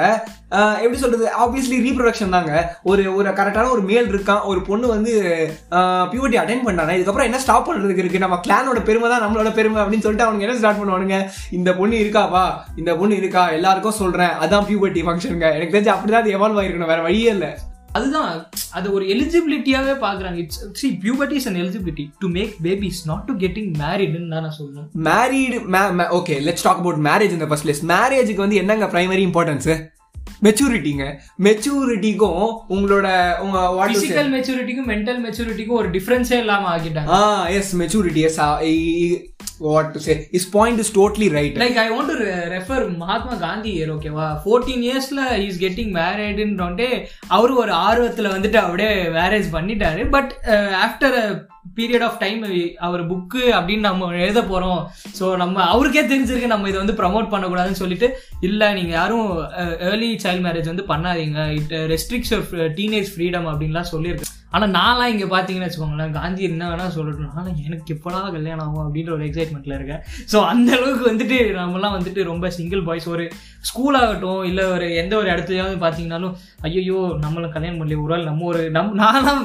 எப்படி 0.81 0.97
சொல்றது? 1.03 1.25
ஆப்வியஸ்லி 1.43 1.77
ரீப்ரொடக்ஷன் 1.85 2.35
தாங்க. 2.35 2.51
ஒரு 2.89 3.03
ஒரு 3.17 3.27
கரெக்டான 3.39 3.71
ஒரு 3.75 3.83
மேல் 3.89 4.09
இருக்கான் 4.13 4.45
ஒரு 4.51 4.59
பொண்ணு 4.67 4.85
வந்து 4.95 5.11
பியூரிட்டி 6.11 6.39
அட்டைன் 6.41 6.65
பண்ணாங்க 6.67 6.97
இதுக்கப்புறம் 6.97 7.29
என்ன 7.29 7.39
ஸ்டாப் 7.45 7.67
பண்றதுக்கு 7.67 8.03
இருக்கு? 8.03 8.23
நம்ம 8.25 8.39
கிளானோட 8.45 8.81
பெருமை 8.89 9.09
தான் 9.13 9.23
நம்மளோட 9.25 9.51
பெருமை 9.59 9.81
அப்படின்னு 9.83 10.05
சொல்லிட்டு 10.05 10.27
அவங்க 10.27 10.47
என்ன 10.47 10.59
ஸ்டார்ட் 10.61 10.81
பண்ணுவானுங்க? 10.81 11.19
இந்த 11.59 11.69
பொண்ணு 11.81 12.03
இருக்காவா 12.05 12.45
இந்த 12.81 12.93
பொண்ணு 13.01 13.19
இருக்கா 13.23 13.45
எல்லாருக்கும் 13.57 13.99
சொல்றேன் 14.03 14.33
அதான் 14.45 14.67
பியூபர்ட்டி 14.71 15.03
ஃபங்க்ஷனுங்க 15.07 15.49
எனக்கு 15.57 15.75
தெரிஞ்சு 15.75 15.95
அப்படிதான் 15.97 16.25
அது 16.25 16.37
எவால்வ் 16.39 16.59
ஆயிருக்கணும் 16.61 16.93
வேற 16.93 17.03
வழியே 17.09 17.31
இல்லை. 17.37 17.51
அதுதான் 17.93 18.29
அது 18.71 18.87
ஒரு 18.93 19.05
எலிஜிபிலிட்டியாவே 19.13 19.93
பாக்குறாங்க 20.03 20.37
it's 20.37 20.61
see 20.73 20.87
puberty 21.03 21.35
is 21.35 21.47
an 21.47 21.59
eligibility 21.63 22.05
to 22.19 22.29
make 22.29 22.53
babies 22.63 23.01
not 23.05 23.25
to 23.25 23.35
getting 23.39 23.71
மேரிட்னு 23.81 24.31
தான் 24.35 24.45
நான் 24.47 24.57
சொல்லுவேன் 24.59 24.87
married 25.09 25.59
okay 26.11 26.37
let's 26.47 26.67
talk 26.67 26.81
about 26.83 27.01
marriage 27.09 27.35
இந்த 27.37 27.49
ஃபர்ஸ்ட் 27.49 27.67
பிளேஸ் 27.67 27.83
மேரேஜுக்கு 27.91 28.45
வந்து 28.45 28.61
என்னங்க 28.63 28.87
பிரைமரி 28.93 29.25
இம்பார்ட்டன்ஸ் 29.29 29.69
மெச்சூரிட்டிங்க 30.43 31.03
மெச்சூரிட்டிக்கும் 31.43 32.41
உங்களோட 32.69 33.07
உங்க 33.39 33.57
பிசிக்கல் 33.91 34.31
மெச்சூரிட்டிக்கும் 34.33 34.89
மென்டல் 34.91 35.19
மெச்சூரிட்டிக்கும் 35.21 35.79
ஒரு 35.81 35.89
டிஃபரன்ஸே 35.89 36.39
இல்லாம 36.43 36.67
ஆகிட்டாங்க 36.73 37.13
ஆ 37.17 37.21
yes 37.51 37.71
maturity 37.81 38.23
yes 38.23 38.39
what 39.67 39.91
to 39.95 39.99
say 40.07 40.15
is 40.39 40.49
point 40.57 40.81
is 40.83 40.93
totally 40.99 41.29
right 41.37 41.57
like 41.63 41.79
I 41.85 41.87
want 41.93 42.11
to 42.11 42.17
refer 42.55 42.83
Mahatma 43.03 43.35
Gandhi 43.45 43.71
year 43.77 43.93
ஓகேவா 43.95 44.27
ஃபோர்டீன் 44.43 44.83
இயர்ஸ்ல 44.89 45.23
இஸ் 45.47 45.61
கெட்டிங் 45.63 45.93
மேரேடுன்றே 46.01 46.91
அவரு 47.37 47.55
ஒரு 47.63 47.73
ஆர்வத்துல 47.87 48.33
வந்துட்டு 48.35 48.59
அப்படியே 48.65 48.91
மேரேஜ் 49.19 49.49
பண்ணிட்டாரு. 49.57 50.03
But 50.15 50.31
after 50.85 51.17
period 51.77 52.05
of 52.07 52.17
time 52.23 52.41
our 52.87 53.01
book 53.11 53.43
அப்படின்னு 53.57 53.87
நம்ம 53.89 54.09
எழுத 54.25 54.41
போறோம். 54.49 54.81
ஸோ 55.19 55.25
நம்ம 55.41 55.63
அவருக்கே 55.73 56.03
தெரிஞ்சிருக்கு 56.11 56.53
நம்ம 56.53 56.69
இதை 56.69 56.77
வந்து 56.81 56.99
ப்ரமோட் 57.01 57.31
பண்ணக்கூடாதுன்னு 57.33 57.81
சொல்லிட்டு 57.81 58.07
இல்லை 58.47 58.67
நீங்க 58.77 58.93
யாரும் 58.99 59.29
ஏர்லி 59.89 60.09
சைல்ட் 60.25 60.45
மேரேஜ் 60.47 60.71
வந்து 60.71 60.85
பண்ணாதீங்க. 60.91 61.47
இட் 61.59 61.73
ரெஸ்ட்ரிக்ஸ் 61.93 62.33
டீனேஜ் 62.79 63.11
ஃப்ரீடம் 63.13 63.49
அப்படின்லாம் 63.51 63.91
சொல்லியிருக்கு. 63.93 64.29
ஆனால் 64.53 64.71
நான்லாம் 64.77 65.11
இங்கே 65.13 65.27
பார்த்தீங்கன்னு 65.33 65.67
வச்சுக்கோங்களேன் 65.67 66.15
காந்தி 66.17 66.41
என்ன 66.49 66.63
வேணால் 66.69 66.93
சொல்லட்டும் 66.95 67.31
நானும் 67.35 67.59
எனக்கு 67.67 67.93
எப்படா 67.95 68.19
கல்யாணம் 68.35 68.63
ஆகும் 68.65 68.83
அப்படின்ற 68.85 69.11
ஒரு 69.15 69.25
எக்ஸைட்மெண்ட்டில் 69.29 69.75
இருக்கேன். 69.77 70.01
ஸோ 70.31 70.37
அந்த 70.51 70.69
அளவுக்கு 70.77 71.05
வந்துட்டு 71.09 71.37
நம்மலாம் 71.59 71.95
வந்துட்டு 71.97 72.23
ரொம்ப 72.31 72.49
சிங்கிள் 72.57 72.83
பாய்ஸ் 72.87 73.07
ஒரு 73.13 73.25
ஸ்கூல் 73.69 73.97
ஆகட்டும் 74.01 74.39
ஒரு 74.75 74.87
எந்த 75.01 75.13
ஒரு 75.21 75.29
இடத்துலயாவது 75.33 75.77
பார்த்தீங்கன்னாலும் 75.83 76.35
ஐயோ 76.69 76.99
நம்மளும் 77.23 77.53
கல்யாணம் 77.55 77.79
பண்ணல 77.81 77.99
ஒரு 78.03 78.13
ஆள் 78.17 78.29
நம்ம 78.31 78.45
ஒரு 78.51 78.63
நம் 78.77 78.93
நான்லாம் 79.03 79.41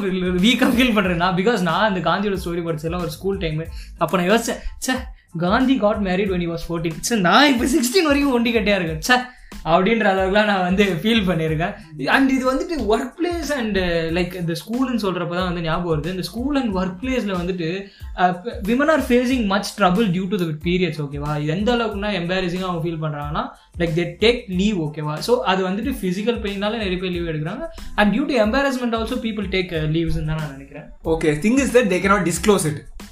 வீக்காக 0.46 0.72
ஃபீல் 0.76 0.96
பண்ணுறேன் 0.98 1.22
நான் 1.24 1.38
பிகாஸ் 1.40 1.62
நான் 1.70 1.88
அந்த 1.88 2.02
காந்தியோட 2.08 2.38
ஸ்டோரி 2.42 2.64
படிச்சதெல்லாம் 2.66 3.06
ஒரு 3.06 3.14
ஸ்கூல் 3.16 3.40
டைமு 3.44 3.66
அப்போ 4.02 4.14
நான் 4.20 4.30
யோசிச்சேன் 4.32 4.60
ச்சே 4.84 4.96
Gandhi 5.44 5.74
got 5.82 6.04
married 6.06 6.30
when 6.34 6.44
you 6.46 6.52
was 6.52 6.68
fourteen 6.68 7.00
say 7.08 7.16
நான் 7.26 7.48
இப்போ 7.52 7.66
சிக்ஸ்டீன் 7.74 8.08
வரைக்கும் 8.10 8.36
ஒண்டி 8.36 8.52
கட்டியாக 8.52 8.80
இருக்கேன். 8.80 9.02
சே 9.08 9.16
அப்படின்ற 9.72 10.06
அளவுக்குலாம் 10.12 10.48
நான் 10.50 10.64
வந்து 10.68 10.84
ஃபீல் 11.02 11.24
பண்ணியிருக்கேன். 11.28 11.74
அண்ட் 12.16 12.30
இது 12.36 12.44
வந்துட்டு 12.50 12.76
ஒர்க் 12.94 13.14
பிளேஸ் 13.18 13.50
அண்ட் 13.58 13.78
லைக் 14.16 14.34
இந்த 14.42 14.56
ஸ்கூல்னு 14.62 15.02
சொல்கிறப்ப 15.04 15.36
தான் 15.38 15.48
வந்து 15.50 15.64
ஞாபகம் 15.68 15.92
வருது. 15.92 16.14
இந்த 16.16 16.26
ஸ்கூல் 16.30 16.58
அண்ட் 16.60 16.72
ஒர்க் 16.80 16.98
பிளேஸில் 17.02 17.38
வந்துட்டு 17.40 17.68
women 18.70 18.92
are 18.94 19.04
facing 19.10 19.44
much 19.54 19.70
trouble 19.80 20.08
due 20.16 20.24
to 20.32 20.38
the 20.44 20.48
periods 20.66 21.02
ஓகேவா 21.06 21.34
எந்த 21.56 21.68
அளவுக்குனா 21.76 22.12
எம்பாரசிங்காக 22.20 22.70
அவங்க 22.70 22.84
ஃபீல் 22.86 23.02
பண்ணுறாங்கன்னா 23.04 23.44
லைக் 23.82 23.94
தே 24.00 24.06
டேக் 24.24 24.42
லீவ் 24.62 24.80
ஓகேவா 24.88 25.16
ஸோ 25.28 25.34
அது 25.52 25.60
வந்துட்டு 25.68 25.94
ஃபிசிக்கல் 26.00 26.42
பெயினால 26.46 26.82
நிறைய 26.84 26.98
பேர் 27.04 27.14
லீவ் 27.16 27.30
எடுக்கிறாங்க. 27.34 27.64
And 27.98 28.12
due 28.14 28.26
to 28.32 28.36
embarrassment 28.46 28.98
also 29.00 29.18
people 29.28 29.48
take 29.56 29.72
லீவ்ஸ்ன்னு 29.96 30.30
தான் 30.32 30.42
நான் 30.42 30.54
நினைக்கிறேன். 30.56 30.88
Okay 31.14 31.38
thing 31.46 31.60
is 31.64 31.74
that 31.78 31.90
they 31.94 32.00
cannot 32.04 32.24
disclose 32.28 32.64
it. 32.70 32.76
It 32.80 33.07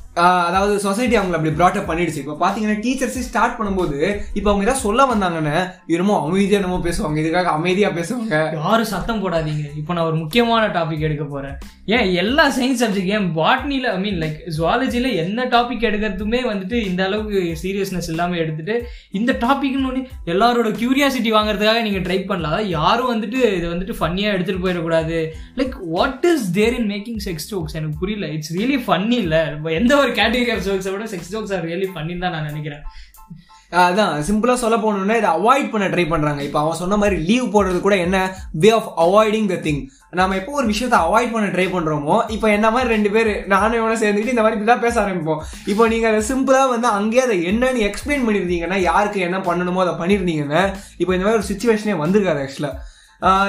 அதாவது 0.48 0.74
சொசைட்டி 0.84 1.14
அவங்களை 1.18 1.38
அப்படி 1.38 1.54
ப்ராட்டப் 1.60 1.88
பண்ணிடுச்சு. 1.90 2.22
இப்போ 2.24 2.36
பார்த்தீங்கன்னா 2.42 2.76
டீச்சர்ஸே 2.84 3.22
ஸ்டார்ட் 3.28 3.56
பண்ணும்போது 3.58 3.98
இப்போ 4.38 4.48
அவங்க 4.50 4.66
ஏதாவது 4.66 4.84
சொல்ல 4.86 5.06
வந்தாங்கன்னு 5.12 5.56
என்னமோ 5.94 6.16
அமைதியாக 6.26 6.60
என்னமோ 6.60 6.78
பேசுவாங்க. 6.88 7.18
இதுக்காக 7.22 7.50
அமைதியாக 7.58 7.98
பேசுவாங்க. 7.98 8.36
யாரும் 8.60 8.92
சத்தம் 8.94 9.22
போடாதீங்க. 9.24 9.66
இப்போ 9.80 9.94
நான் 9.94 10.08
ஒரு 10.10 10.16
முக்கியமான 10.24 10.66
டாபிக் 10.78 11.06
எடுக்க 11.08 11.26
போறேன். 11.34 11.56
ஏன் 11.94 12.08
எல்லா 12.20 12.44
சயின்ஸ் 12.56 12.80
சப்ஜெக்ட் 12.82 13.12
ஏன் 13.16 13.26
பாட்னியில் 13.36 13.86
ஐ 13.92 13.98
மீன் 14.04 14.18
லைக் 14.22 14.38
ஜுவாலஜியில் 14.56 15.08
என்ன 15.22 15.44
டாபிக் 15.52 15.86
எடுக்கிறதுமே 15.88 16.40
வந்துட்டு 16.48 16.76
இந்த 16.88 17.00
அளவுக்கு 17.08 17.40
சீரியஸ்னஸ் 17.62 18.08
இல்லாமல் 18.12 18.40
எடுத்துட்டு 18.44 18.74
இந்த 19.18 19.32
டாபிக்னு 19.44 19.88
ஒன்று 19.90 20.02
எல்லாரோட 20.34 20.70
கியூரியாசிட்டி 20.80 21.32
வாங்குறதுக்காக 21.36 21.84
நீங்கள் 21.86 22.04
ட்ரை 22.08 22.18
பண்ணலாம். 22.30 22.66
யாரும் 22.78 23.12
வந்துட்டு 23.14 23.40
இதை 23.58 23.66
வந்துட்டு 23.74 23.98
ஃபன்னியாக 24.00 24.36
எடுத்துகிட்டு 24.36 24.66
போயிடக்கூடாது. 24.66 25.18
Like 25.60 25.76
what 25.96 26.26
is 26.32 26.46
there 26.60 26.78
in 26.80 26.90
making 26.94 27.20
sex 27.28 27.50
jokes 27.52 27.78
எனக்கு 27.80 28.00
புரியல. 28.04 28.28
இட்ஸ் 28.36 28.54
ரியலி 28.58 28.80
ஃபன்னி 28.86 29.18
இல்லை. 29.26 29.42
எந்த 29.80 29.94
ஒரு 30.04 30.12
கேட்டகரி 30.20 30.54
ஆஃப் 30.56 30.66
ஜோக்ஸை 30.68 30.92
விட 30.94 31.06
செக்ஸ் 31.14 31.34
ஜோக்ஸ் 31.34 31.54
ஆர் 31.58 31.68
ரியலி 31.70 31.90
ஃபன்னின்னு 31.94 32.24
தான் 32.26 32.36
நான் 32.38 32.50
நினைக்கிறேன். 32.52 32.84
அதான் 33.84 34.12
சிம்பிளாக 34.26 34.58
சொல்ல 34.62 34.76
போகணுன்னா 34.82 35.14
இதை 35.20 35.30
அவாய்ட் 35.36 35.70
பண்ண 35.70 35.86
ட்ரை 35.92 36.04
பண்ணுறாங்க 36.10 36.40
இப்போ 36.46 36.58
அவன் 36.60 36.78
சொன்ன 36.80 36.96
மாதிரி 37.02 37.16
லீவ் 37.28 37.46
போடுறது 37.54 37.78
கூட 37.86 37.94
என்ன? 38.04 38.18
Way 38.62 38.68
of 38.76 38.90
avoiding 39.04 39.48
the 39.52 39.56
thing 39.64 39.80
நாம 40.18 40.36
எப்போ 40.36 40.52
ஒரு 40.52 40.66
விஷயத்தை 40.66 40.98
அவாய்ட் 40.98 41.32
பண்ண 41.32 41.46
ட்ரை 41.46 41.66
பண்றோமோ 41.72 42.16
இப்போ 42.28 42.46
என்ன 42.50 42.66
மாதிரி 42.70 42.92
ரெண்டு 42.94 43.10
பேர் 43.10 43.30
நானும் 43.46 43.78
இவனும் 43.78 44.02
சேர்ந்துக்கிட்டு 44.02 44.34
இந்த 44.34 44.44
மாதிரி 44.44 44.60
இப்படி 44.60 44.80
பேச 44.80 44.96
ஆரம்பிப்போம். 45.04 45.40
இப்போ 45.66 45.88
நீங்க 45.88 46.08
அதை 46.08 46.20
சிம்பிளா 46.30 46.62
வந்து 46.68 46.88
அங்கேயே 46.88 47.22
அதை 47.22 47.38
என்னன்னு 47.46 47.86
எக்ஸ்பிளைன் 47.88 48.26
பண்ணிருந்தீங்கன்னா 48.26 48.80
யாருக்கு 48.80 49.20
என்ன 49.20 49.38
பண்ணணுமோ 49.48 49.82
அதை 49.86 49.94
பண்ணிருந்தீங்கன்னா 50.02 50.62
இப்போ 50.96 51.12
இந்த 51.14 51.26
மாதிரி 51.26 51.40
ஒரு 51.40 51.48
சுச்சுவேஷனே 51.50 51.96
வந்திருக்காது 52.04 52.42
ஆக்சுவலா 52.44 52.72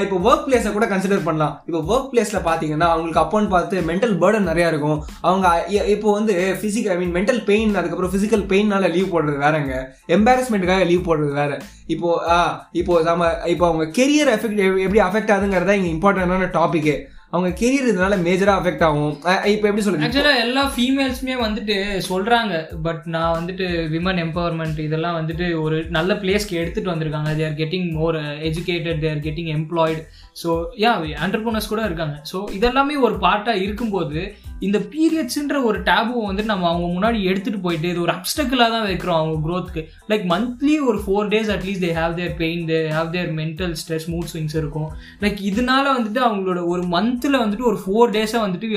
இப்போ 0.04 0.18
ஒர்க் 0.28 0.46
பிளேஸை 0.48 0.70
கூட 0.76 0.86
கன்சிடர் 0.92 1.26
பண்ணலாம். 1.28 1.54
இப்போ 1.70 1.80
ஒர்க் 1.94 2.10
பிளேஸில் 2.12 2.46
பார்த்தீங்கன்னா 2.48 2.88
அவங்களுக்கு 2.94 3.22
அப்போன்னு 3.24 3.50
பார்த்து 3.54 3.82
மென்டல் 3.90 4.16
பேர்டன் 4.22 4.48
நிறையா 4.52 4.68
இருக்கும். 4.74 5.00
அவங்க 5.28 5.48
இப்போ 5.96 6.10
வந்து 6.18 6.36
physical 6.62 6.94
I 6.96 6.98
mean 7.02 7.16
mental 7.18 7.42
pain 7.50 7.74
அதுக்கப்புறம் 7.82 8.14
ஃபிசிக்கல் 8.14 8.46
பெயின்னால 8.52 8.92
லீவ் 8.96 9.12
போடுறது 9.16 9.38
வேறங்க 9.46 9.74
எம்பாரஸ்மெண்ட்டுக்காக 10.18 10.88
லீவ் 10.92 11.08
போடுறது 11.10 11.34
வேற. 11.42 11.52
இப்போ 11.96 12.10
ஆ 12.36 12.40
இப்போ 12.82 12.94
நம்ம 13.10 13.30
இப்போ 13.54 13.66
அவங்க 13.70 13.86
கெரியர் 14.00 14.32
எஃபெக்ட் 14.38 14.64
எப்படி 14.88 15.02
அஃபெக்ட் 15.10 15.34
ஆகுதுங்கிறதா 15.36 15.78
இங்கே 15.80 15.94
இம்பார்ட்டன்டான 15.98 16.50
டாபிக்கே 16.58 16.98
அவங்க 17.34 17.50
கெரியர் 17.62 17.90
இதனால 17.92 18.18
மேஜராக 18.26 18.60
அஃபெக்ட் 18.60 18.84
ஆகும். 18.88 19.16
இப்போ 19.54 19.66
எப்படி 19.70 19.84
சொல்லுங்க 19.86 20.08
ஆக்சுவலா 20.08 20.36
எல்லா 20.44 20.62
ஃபீமேல்ஸுமே 20.76 21.36
வந்துட்டு 21.46 21.76
சொல்றாங்க. 22.10 22.54
பட் 22.86 23.02
நான் 23.16 23.36
வந்துட்டு 23.40 23.66
விமன் 23.96 24.22
எம்பவர்மெண்ட் 24.26 24.80
இதெல்லாம் 24.86 25.18
வந்துட்டு 25.20 25.48
ஒரு 25.64 25.78
நல்ல 25.98 26.14
பிளேஸ்க்கு 26.22 26.60
எடுத்துட்டு 26.62 26.94
வந்திருக்காங்க. 26.94 27.32
They 27.40 27.46
are 27.50 27.60
getting 27.62 27.90
more 27.98 28.18
educated 28.50 29.02
they 29.04 29.10
are 29.14 29.26
getting 29.28 29.52
employed 29.58 30.02
so 30.42 30.50
yeah 30.84 30.92
entrepreneurs 31.26 31.72
கூட 31.74 31.82
இருக்காங்க. 31.86 32.16
ஸோ 32.32 32.38
இதெல்லாமே 32.58 32.96
ஒரு 33.08 33.16
பார்ட்டாக 33.26 33.64
இருக்கும்போது 33.66 34.22
இந்த 34.68 34.78
பீரியட்ஸ்ன்ற 34.94 35.58
ஒரு 35.70 35.80
டேபுவை 35.90 36.22
வந்து 36.26 36.44
நம்ம 36.44 36.68
அவங்க 36.70 36.88
முன்னாடி 36.96 37.20
எடுத்துட்டு 37.30 37.60
போயிட்டு 37.60 37.88
இது 37.90 38.02
ஒரு 38.02 38.14
அப்டக்கிளாக 38.16 38.70
தான் 38.76 38.86
வைக்கிறோம் 38.90 39.20
அவங்க 39.22 39.36
க்ரோத்க்கு 39.46 39.82
லைக் 40.12 40.26
மந்த்லி 40.34 40.76
ஒரு 40.90 41.00
four 41.04 41.30
days 41.34 41.52
at least 41.56 41.86
they 41.86 41.92
have 42.00 42.14
their 42.14 42.34
pain 42.42 42.64
they 42.70 42.80
have 42.98 43.10
their 43.10 43.32
mental 43.42 43.74
stress 43.82 44.08
mood 44.14 44.30
swings 44.34 44.58
இருக்கும். 44.62 44.90
லைக் 45.24 45.40
இதனால 45.50 45.86
வந்துட்டு 45.98 46.22
அவங்களோட 46.28 46.62
ஒரு 46.66 46.84
மந்த்தில் 46.96 47.40
வந்துட்டு 47.44 47.68
ஒரு 47.72 47.80
ஃபோர் 47.84 48.14
டேஸாக 48.16 48.42
வந்துட்டு 48.46 48.68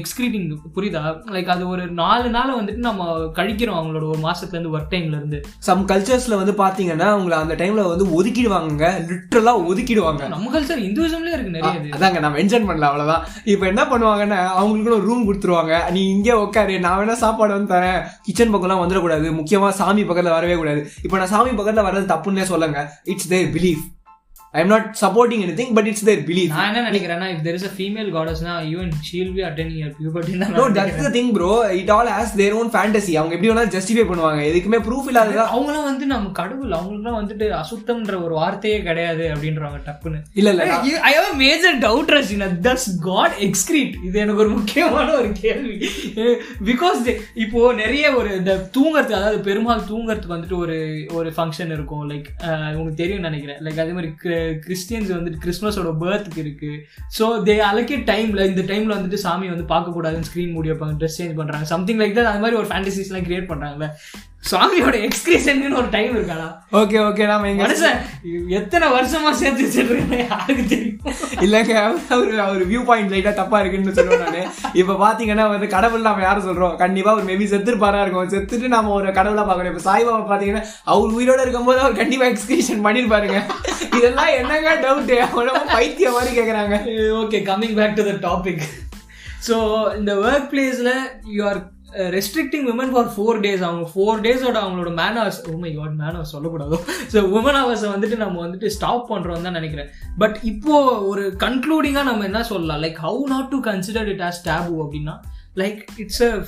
எக்ஸ்கிரீட்டிங் 0.00 0.46
புரியுதா? 0.76 1.02
லைக் 1.36 1.52
அது 1.56 1.64
ஒரு 1.68 1.86
நாலு 2.02 2.30
நாள் 2.36 2.56
வந்துட்டு 2.60 2.86
நம்ம 2.88 3.08
கழிக்கிறோம் 3.40 3.78
அவங்களோட 3.80 4.06
ஒரு 4.14 4.22
மாசத்துலேருந்து 4.28 4.74
ஒர்க் 4.76 4.92
டைம்ல 4.94 5.16
இருந்து 5.20 5.40
சம் 5.68 5.86
கல்ச்சர்ஸ்ல 5.92 6.40
வந்து 6.42 6.56
பாத்தீங்கன்னா 6.64 7.08
அவங்கள 7.14 7.36
அந்த 7.42 7.54
டைம்ல 7.62 7.84
வந்து 7.92 8.08
ஒதுக்கிடுவாங்க 8.18 8.84
லிட்டரலா 9.10 9.54
ஒதுக்கிடுவாங்க. 9.70 10.22
நம்ம 10.34 10.50
கல்ச்சர் 10.56 10.84
இந்துவிசம்லேயே 11.06 11.36
இருக்கு 11.38 11.56
நிறைய 11.56 11.96
அதாங்க 11.96 12.20
நான் 12.20 12.34
மென்ஷன் 12.34 12.68
பண்ணல 12.68 12.88
அவ்வளவுதான். 12.90 13.24
இப்போ 13.44 13.66
என்ன 13.66 13.82
பண்ணுவாங்கன்னா 13.84 14.40
அவங்களுக்கு 14.60 14.96
ஒரு 14.98 15.06
ரூம் 15.08 15.26
கொடுத்துருவாங்க. 15.28 15.90
நீ 15.90 16.08
இங்கே 16.08 16.32
உட்காரு 16.32 16.80
நான் 16.80 16.98
வேணா 17.00 17.12
சாப்பாடு 17.24 17.52
வந்து 17.52 17.74
தரேன். 17.74 18.00
கிச்சன் 18.22 18.54
பக்கம்லாம் 18.54 18.84
வந்துடக்கூடாது. 18.84 19.28
முக்கியமா 19.40 19.68
சாமி 19.68 20.02
பக்கத்துல 20.02 20.36
வரவே 20.38 20.54
கூடாது. 20.54 20.90
இப்போ 21.02 21.16
நான் 21.16 21.34
சாமி 21.34 21.50
பக்கத்துல 21.50 21.86
வர்றது 21.88 22.12
தப்புன்னே 22.14 22.42
சொல்லுங்க. 22.42 22.92
It's 23.04 23.28
their 23.28 23.52
belief 23.58 23.84
I 24.56 24.62
am 24.64 24.72
not 24.74 24.88
supporting 25.04 25.42
anything 25.60 25.72
but 25.78 25.88
it's 25.92 26.06
their 26.10 26.22
belief 26.30 26.52
நான் 26.56 26.70
என்ன 26.72 26.84
நினைக்கிறேன்னா 26.90 27.28
if 27.34 27.42
there 27.46 27.58
is 27.60 27.68
a 27.70 27.72
female 27.78 28.10
காடஸ்னா 28.16 28.54
even 28.72 28.92
she'll 29.08 29.32
be 29.38 29.44
attending 29.50 29.80
your 29.84 29.94
puberty 30.00 30.36
no 30.58 30.66
that's 30.78 31.02
the 31.06 31.10
thing 31.18 31.32
bro 31.38 31.52
it 31.80 31.92
all 31.96 32.10
has 32.16 32.34
their 32.42 32.56
own 32.60 32.70
fantasy 32.76 33.14
அவங்க 33.20 33.34
எப்படி 33.36 33.50
வேணாலும் 33.52 33.74
justify 33.76 34.04
பண்ணுவாங்க. 34.10 34.40
எதுக்குமே 34.50 34.78
proof 34.86 35.08
இல்லாததா? 35.10 35.44
அவங்களாம் 35.54 35.88
வந்து 35.90 36.06
நம்ம 36.12 36.30
கடவுள். 36.40 36.72
அவங்களுக்குலாம் 36.78 37.18
வந்துட்டு 37.20 37.46
அசுத்தம்ன்ற 37.60 38.14
ஒரு 38.26 38.34
வார்த்தையே 38.40 38.78
கிடையாது 38.88 39.24
அப்படின்றாங்க 39.34 39.80
டப்புன்னு. 39.88 40.20
இல்ல 40.40 40.48
இல்ல 40.54 40.64
ஐ 41.10 41.12
ஹவ் 41.18 41.34
மேஜர் 41.44 41.76
டவுட் 41.86 42.12
ரஷினா 42.16 42.48
தட்ஸ் 42.66 42.88
காட் 43.08 43.36
எக்ஸ்கிரீட் 43.48 43.94
இது 44.08 44.16
எனக்கு 44.24 44.42
ஒரு 44.44 44.52
முக்கியமான 44.58 45.08
ஒரு 45.20 45.30
கேள்வி. 45.42 45.76
பிகாஸ் 46.70 47.02
இப்போ 47.44 47.60
நிறைய 47.82 48.14
ஒரு 48.20 48.30
இந்த 48.40 48.54
தூங்கறதுக்கு 48.78 49.20
அதாவது 49.20 49.40
பெருமாள் 49.50 49.86
தூங்கறதுக்கு 49.92 50.36
வந்துட்டு 50.36 50.58
ஒரு 50.64 50.78
ஒரு 51.18 51.30
ஃபங்க்ஷன் 51.36 51.74
இருக்கும். 51.76 52.04
லைக் 52.12 52.28
உங்களுக்கு 52.72 53.00
தெரியும் 53.04 53.28
நினைக்கிறேன். 53.28 53.60
லைக் 53.66 53.82
அதே 53.84 53.94
மாதிரி 53.98 54.10
கிறிஸ்டியன்ஸ் 54.66 55.10
வந்துட்டு 55.16 55.42
கிறிஸ்மஸோட 55.44 55.90
பர்த்க்கு 56.02 56.40
இருக்கு. 56.44 56.72
ஸோ 57.18 57.26
தே 57.48 57.56
அலக்கேட் 57.70 58.06
டைம்ல 58.12 58.46
இந்த 58.52 58.62
டைம்ல 58.72 58.96
வந்துட்டு 58.98 59.20
சாமி 59.24 59.48
வந்து 59.54 59.66
பார்க்கக்கூடாதுன்னு 59.74 60.28
ஸ்க்ரீன் 60.30 60.54
மூடி 60.56 60.70
வைப்பாங்க 60.70 60.96
ட்ரெஸ் 61.02 61.18
சேஞ்ச் 61.18 61.38
பண்றாங்க. 61.40 61.66
சம்திங் 61.74 62.00
லைக் 62.02 62.16
தட் 62.18 62.30
அந்த 62.32 62.42
மாதிரி 62.44 62.60
ஒரு 62.62 62.70
ஃபேண்டசிஸ்லாம் 62.72 63.26
கிரியேட் 63.28 63.50
பண்றாங்கல்ல. 63.52 63.88
சாமியோட 64.50 64.96
எக்ஸ்கிரீஷன் 65.06 65.60
ஒரு 65.78 65.88
டைம் 65.94 66.12
இருக்காடா. 66.16 66.46
ஓகே 66.80 66.98
ஓகே 67.08 67.24
நாம 67.30 67.48
எங்க 67.50 67.62
மனுஷன் 67.64 67.98
எத்தனை 68.58 68.86
வருஷமா 68.96 69.30
சேர்த்து 69.40 69.64
வச்சிருக்கேன் 69.64 70.22
யாருக்கு 70.22 70.64
தெரியும்? 70.72 71.00
இல்லங்க 71.44 71.74
அவர் 72.16 72.40
அவர் 72.46 72.62
வியூ 72.70 72.82
பாயிண்ட் 72.90 73.12
லைட்டா 73.14 73.32
தப்பா 73.40 73.60
இருக்குன்னு 73.62 73.96
சொல்லுவேன் 73.98 74.24
நானு. 74.26 74.42
இப்ப 74.80 74.96
பாத்தீங்கன்னா 75.04 75.46
வந்து 75.54 75.68
கடவுள் 75.76 76.06
நாம 76.08 76.24
யாரும் 76.26 76.46
சொல்றோம்? 76.48 76.76
கண்டிப்பா 76.84 77.14
ஒரு 77.18 77.26
மேபி 77.30 77.50
செத்துருப்பாரா 77.52 78.02
இருக்கும். 78.04 78.32
செத்துட்டு 78.34 78.74
நாம 78.76 78.94
ஒரு 78.98 79.16
கடவுளா 79.18 79.46
பாக்குறோம் 79.50 79.72
இப்ப 79.74 79.84
சாய்பாபா 79.90 80.22
பாத்தீங்கன்னா 80.32 80.64
அவர் 80.94 81.16
உயிரோட 81.18 81.40
இருக்கும்போது 81.46 81.80
அவர் 81.84 82.00
கண்டிப்பா 82.02 82.26
எக்ஸ்கிரிஷன் 82.32 82.84
பண்ணிருப்பாருங்க. 82.88 83.40
இதெல்லாம் 83.98 84.32
என்னங்க 84.40 84.72
டவுட் 84.86 85.14
அவ்வளவு 85.28 85.62
பைத்தியம் 85.76 86.18
மாதிரி 86.18 86.32
கேக்குறாங்க. 86.40 86.76
Okay 87.22 87.40
coming 87.52 87.78
back 87.80 87.98
to 88.00 88.04
the 88.10 88.16
topic 88.28 88.66
so 89.48 89.56
இந்த 89.98 90.12
ஒர்க் 90.28 90.50
பிளேஸில் 90.52 90.94
you 91.34 91.42
are 91.50 91.60
restricting 91.96 92.66
women 92.68 92.90
for 92.90 93.10
four 93.16 93.40
days 93.40 93.62
அவங்க 93.62 93.84
ஃபோர் 93.94 94.20
டேஸோட 94.20 94.56
அவங்களோட 94.64 94.90
man 94.94 95.18
hours 95.20 95.40
oh my 95.50 95.74
god 95.74 95.94
man 95.94 96.16
hours 96.16 96.34
சொல்லக்கூடாதோ 96.34 96.78
so 97.12 97.18
women 97.36 97.58
ஹவர்ஸை 97.60 97.88
வந்துட்டு 97.94 98.16
நம்ம 98.16 98.46
வந்துட்டு 98.46 98.66
ஸ்டாப் 98.66 99.12
பண்ணுறோம் 99.12 99.42
தான் 99.42 99.52
நினைக்கிறேன். 99.52 99.90
பட் 100.18 100.38
இப்போ 100.42 100.98
ஒரு 101.00 101.36
கன்க்ளூடிங்காக 101.38 102.02
நம்ம 102.02 102.24
என்ன 102.24 102.42
சொல்லலாம்? 102.42 102.82
Like 102.82 103.00
how 103.06 103.22
not 103.22 103.48
to 103.48 103.60
consider 103.60 104.06
it 104.06 104.20
as 104.20 104.40
taboo 104.44 104.74
அப்படின்னா 104.84 105.16
லைக் 105.56 105.82
இட்ஸ் 105.96 106.22
அ 106.22 106.46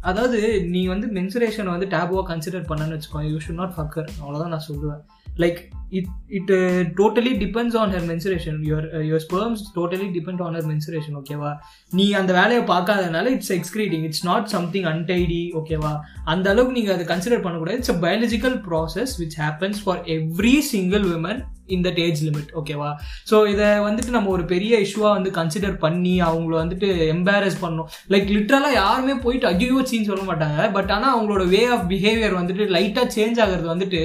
அதாவது 0.00 0.62
நீ 0.62 0.86
வந்து 0.86 1.06
மென்சுரேஷனை 1.06 1.64
வந்து 1.64 1.86
டேபுவாக 1.86 2.24
கன்சிடர் 2.30 2.68
பண்ணன்னு 2.70 2.96
வச்சுக்கோ 2.96 3.30
யூ 3.30 3.36
ஷுட் 3.36 3.60
நாட் 3.62 3.74
ஃபக்கர் 3.76 4.08
அவ்வளோதான் 4.22 4.54
நான் 4.54 4.66
சொல்லுவேன். 4.68 5.02
Like 5.36 5.60
it 5.88 6.06
it 6.38 6.52
totally 7.00 7.32
depends 7.44 7.76
on 7.82 7.92
her 7.96 8.06
menstruation 8.10 8.58
your 8.70 8.86
your 9.08 9.24
sperms 9.26 9.62
totally 9.78 10.08
depend 10.16 10.42
on 10.46 10.56
her 10.58 10.68
menstruation 10.72 11.16
ஓகேவா 11.20 11.52
நீ 11.98 12.06
அந்த 12.20 12.32
வேலையை 12.40 12.62
பார்க்காதனால 12.72 13.32
it's 13.36 13.54
excreting 13.58 14.04
it's 14.10 14.26
not 14.30 14.52
something 14.56 14.88
untidy 14.92 15.42
ஓகேவா 15.62 15.94
அந்த 16.34 16.48
அளவுக்கு 16.52 16.78
நீங்கள் 16.78 16.96
அதை 16.96 17.06
கன்சிடர் 17.14 17.44
பண்ணக்கூடாது. 17.46 17.78
It's 17.80 17.94
a 17.96 17.98
biological 18.06 18.56
process 18.68 19.14
which 19.22 19.40
happens 19.44 19.82
for 19.84 20.00
every 20.16 20.56
single 20.74 21.06
women 21.14 21.42
இந்த 21.74 21.88
ஏஜ் 22.04 22.20
லிமிட் 22.26 22.50
ஓகேவா 22.60 22.88
ஸோ 23.30 23.36
இதை 23.52 23.68
வந்துட்டு 23.86 24.10
நம்ம 24.16 24.30
ஒரு 24.36 24.44
பெரிய 24.50 24.80
இஷ்யூவாக 24.86 25.16
வந்து 25.18 25.30
கன்சிடர் 25.38 25.76
பண்ணி 25.84 26.14
அவங்கள 26.26 26.54
வந்துட்டு 26.62 26.88
எம்பாரஸ் 27.14 27.56
பண்ணணும். 27.62 27.88
லைக் 28.12 28.28
லிட்ரலாக 28.36 28.78
யாருமே 28.82 29.14
போயிட்டு 29.24 29.46
ஐயோ 29.52 29.82
சீன்னு 29.90 30.10
சொல்ல 30.10 30.24
மாட்டாங்க. 30.30 30.58
பட் 30.76 30.90
ஆனால் 30.96 31.14
அவங்களோட 31.14 31.44
வே 31.54 31.62
ஆஃப் 31.76 31.86
பிஹேவியர் 31.92 32.38
வந்துட்டு 32.40 32.66
லைட்டாக 32.76 33.06
சேஞ்ச் 33.16 33.40
ஆகிறது 33.44 33.68
வந்துட்டு 33.74 34.02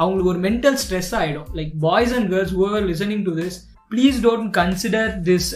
அவங்களுக்கு 0.00 0.32
ஒரு 0.32 0.40
மென்டல் 0.46 0.78
ஸ்ட்ரெஸ் 0.82 1.12
ஆகிடும் 1.20 1.46
like 1.58 1.65
boys 1.74 2.12
and 2.12 2.28
girls 2.28 2.54
whoever 2.54 2.86
listening 2.86 3.24
to 3.24 3.34
this 3.34 3.58
please 3.90 4.16
don't 4.22 4.48
consider 4.56 5.10
this 5.22 5.48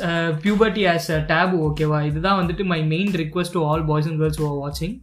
puberty 0.42 0.85
as 0.87 1.09
a 1.11 1.20
taboo 1.29 1.57
ஓகேவா 1.68 2.01
இதுதான் 2.03 2.38
வந்துட்டு 2.40 2.64
my 2.64 2.81
main 2.87 3.12
request 3.16 3.53
to 3.53 3.62
all 3.64 3.85
boys 3.85 4.07
and 4.07 4.18
girls 4.18 4.40
வாட்சிங் 4.40 4.96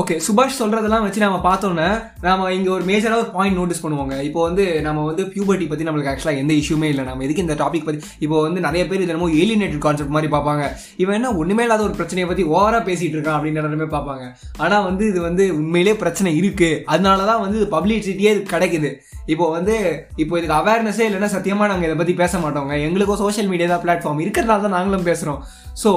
ஓகே 0.00 0.14
சுபாஷ் 0.26 0.58
சொல்றதெல்லாம் 0.58 1.02
வச்சு 1.04 1.20
நம்ம 1.22 1.38
பார்த்தோன்னே 1.46 1.88
நாம 2.26 2.46
இங்க 2.58 2.68
ஒரு 2.76 2.84
மேஜரா 2.90 3.16
ஒரு 3.22 3.28
பாயிண்ட் 3.34 3.58
நோட்டீஸ் 3.60 3.82
பண்ணுவாங்க. 3.82 4.14
இப்போ 4.28 4.40
வந்து 4.46 4.64
நம்ம 4.86 5.02
வந்து 5.08 5.22
பியூபர்ட்டி 5.32 5.66
பத்தி 5.70 5.86
நம்மளுக்கு 5.86 6.10
ஆக்சுவலா 6.12 6.34
எந்த 6.42 6.52
இஷ்யூமே 6.60 6.88
இல்லை. 6.92 7.04
நம்ம 7.08 7.24
எதுக்கு 7.26 7.44
இந்த 7.44 7.56
டாபிக் 7.62 7.84
பத்தி 7.88 8.00
இப்போ 8.24 8.36
வந்து 8.46 8.60
நிறைய 8.66 8.82
பேர் 8.90 9.02
இது 9.04 9.12
என்னமோ 9.14 9.28
ஏலியனேட்டட் 9.42 9.84
கான்செப்ட் 9.86 10.14
மாதிரி 10.16 10.30
பார்ப்பாங்க. 10.34 10.64
இவன் 11.02 11.16
என்ன 11.18 11.32
ஒண்ணுமே 11.42 11.64
இல்லாத 11.66 11.84
ஒரு 11.88 11.94
பிரச்சனையை 11.98 12.28
பத்தி 12.30 12.46
ஓவரா 12.54 12.80
பேசிட்டு 12.88 13.16
இருக்கான் 13.16 13.36
அப்படின்னு 13.38 13.60
எல்லாருமே 13.62 13.88
பார்ப்பாங்க. 13.96 14.24
ஆனா 14.66 14.78
வந்து 14.88 15.04
இது 15.12 15.20
வந்து 15.28 15.46
உண்மையிலே 15.60 15.94
பிரச்சனை 16.04 16.32
இருக்கு. 16.40 16.70
அதனாலதான் 16.94 17.42
வந்து 17.46 17.60
பப்ளிசிட்டியே 17.74 18.32
கிடைக்குது. 18.54 18.92
இப்போ 19.32 19.48
வந்து 19.56 19.74
இப்போ 20.22 20.34
இதுக்கு 20.38 20.56
அவேர்னஸே 20.60 21.04
இல்லைன்னா 21.08 21.30
சத்தியமா 21.34 21.68
நாங்க 21.72 21.86
இதை 21.88 21.98
பத்தி 22.00 22.14
பேச 22.22 22.38
மாட்டோங்க. 22.44 22.72
எங்களுக்கும் 22.86 23.20
சோஷியல் 23.24 23.50
மீடியா 23.52 23.68
தான் 23.74 23.84
பிளாட்ஃபார்ம் 23.84 24.24
இருக்கிறதுனால 24.24 24.64
தான் 24.66 24.76
நாங்களும் 24.78 25.06
பேசுறோம். 25.10 25.42
ஸோ 25.82 25.90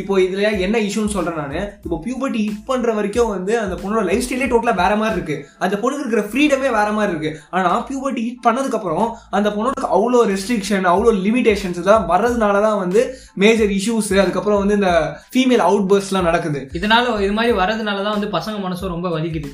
இப்போ 0.00 0.14
இதுல 0.22 0.48
என்ன 0.66 0.76
இஷ்யூன்னு 0.86 1.14
சொல்றேன் 1.16 1.38
நான். 1.40 1.68
இப்போ 1.84 1.96
பியூபர்ட்டி 2.06 2.40
ஹிட் 2.46 2.64
பண்ற 2.70 2.92
வரைக்கும் 3.00 3.34
வந்து 3.40 3.54
அந்த 3.64 3.74
பொண்ணோட 3.82 4.04
லைஃப் 4.10 4.24
ஸ்டைலே 4.26 4.50
டோட்டலா 4.52 4.74
வேற 4.82 4.92
மாதிரி 5.02 5.16
இருக்கு. 5.18 5.36
அந்த 5.64 5.74
பொண்ணுக்கு 5.82 6.04
இருக்கிற 6.04 6.24
ஃப்ரீடமே 6.30 6.70
வேற 6.78 6.88
மாதிரி 6.98 7.12
இருக்கு. 7.14 7.32
ஆனா 7.56 7.72
பியூபர்ட்டி 7.88 8.24
ஹீட் 8.26 8.44
பண்ணதுக்கு 8.46 8.78
அப்புறம் 8.80 9.06
அந்த 9.38 9.48
பொண்ணோட 9.56 9.86
அவ்வளோ 9.96 10.22
ரெஸ்ட்ரிக்ஷன் 10.32 10.86
அவ்வளோ 10.92 11.12
லிமிடேஷன்ஸ் 11.26 11.80
எல்லாம் 11.82 12.06
வர்றதுனால 12.12 12.60
தான் 12.66 12.80
வந்து 12.84 13.00
மேஜர் 13.44 13.72
இஷ்யூஸ் 13.78 14.12
அதுக்கப்புறம் 14.24 14.62
வந்து 14.62 14.78
இந்த 14.80 14.92
ஃபீமேல் 15.32 15.64
அவுட் 15.68 15.88
பர்ஸ்ட்லாம் 15.90 16.28
நடக்குது. 16.30 16.60
இதனால 16.78 17.16
இது 17.26 17.34
மாதிரி 17.38 17.54
வரதுனால 17.62 18.04
தான் 18.06 18.16
வந்து 18.18 18.30
பசங்க 18.38 18.58
மனசும் 18.66 18.94
ரொம்ப 18.94 19.08
வலிக்குது. 19.16 19.50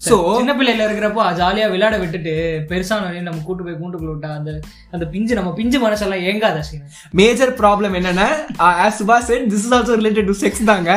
ஸோ 0.00 0.16
சின்ன 0.36 0.52
பிள்ளையில 0.54 0.84
இருக்கிறப்போ 0.86 1.22
ஜாலியா 1.38 1.66
விளையாட 1.70 1.94
விட்டுட்டு 1.98 2.32
பெருசான 2.68 3.22
நம்ம 3.22 3.40
கூட்டு 3.46 3.62
போய் 3.64 3.78
கூண்டுக்குள்ள 3.80 4.12
விட்டா 4.12 4.30
அந்த 4.36 4.50
அந்த 4.92 5.04
பிஞ்சு 5.14 5.32
நம்ம 5.34 5.50
பிஞ்சு 5.56 5.78
மனசெல்லாம் 5.78 6.24
ஏங்காத 6.28 6.60
சீன் 6.68 6.84
மேஜர் 7.20 7.52
ப்ராப்ளம் 7.60 7.96
என்னன்னா 8.00 8.26
as 8.84 9.00
said 9.28 9.46
this 9.52 9.64
is 9.64 9.74
also 9.78 9.96
related 10.00 10.28
to 10.30 10.36
sex 10.42 10.62
தாங்க. 10.64 10.90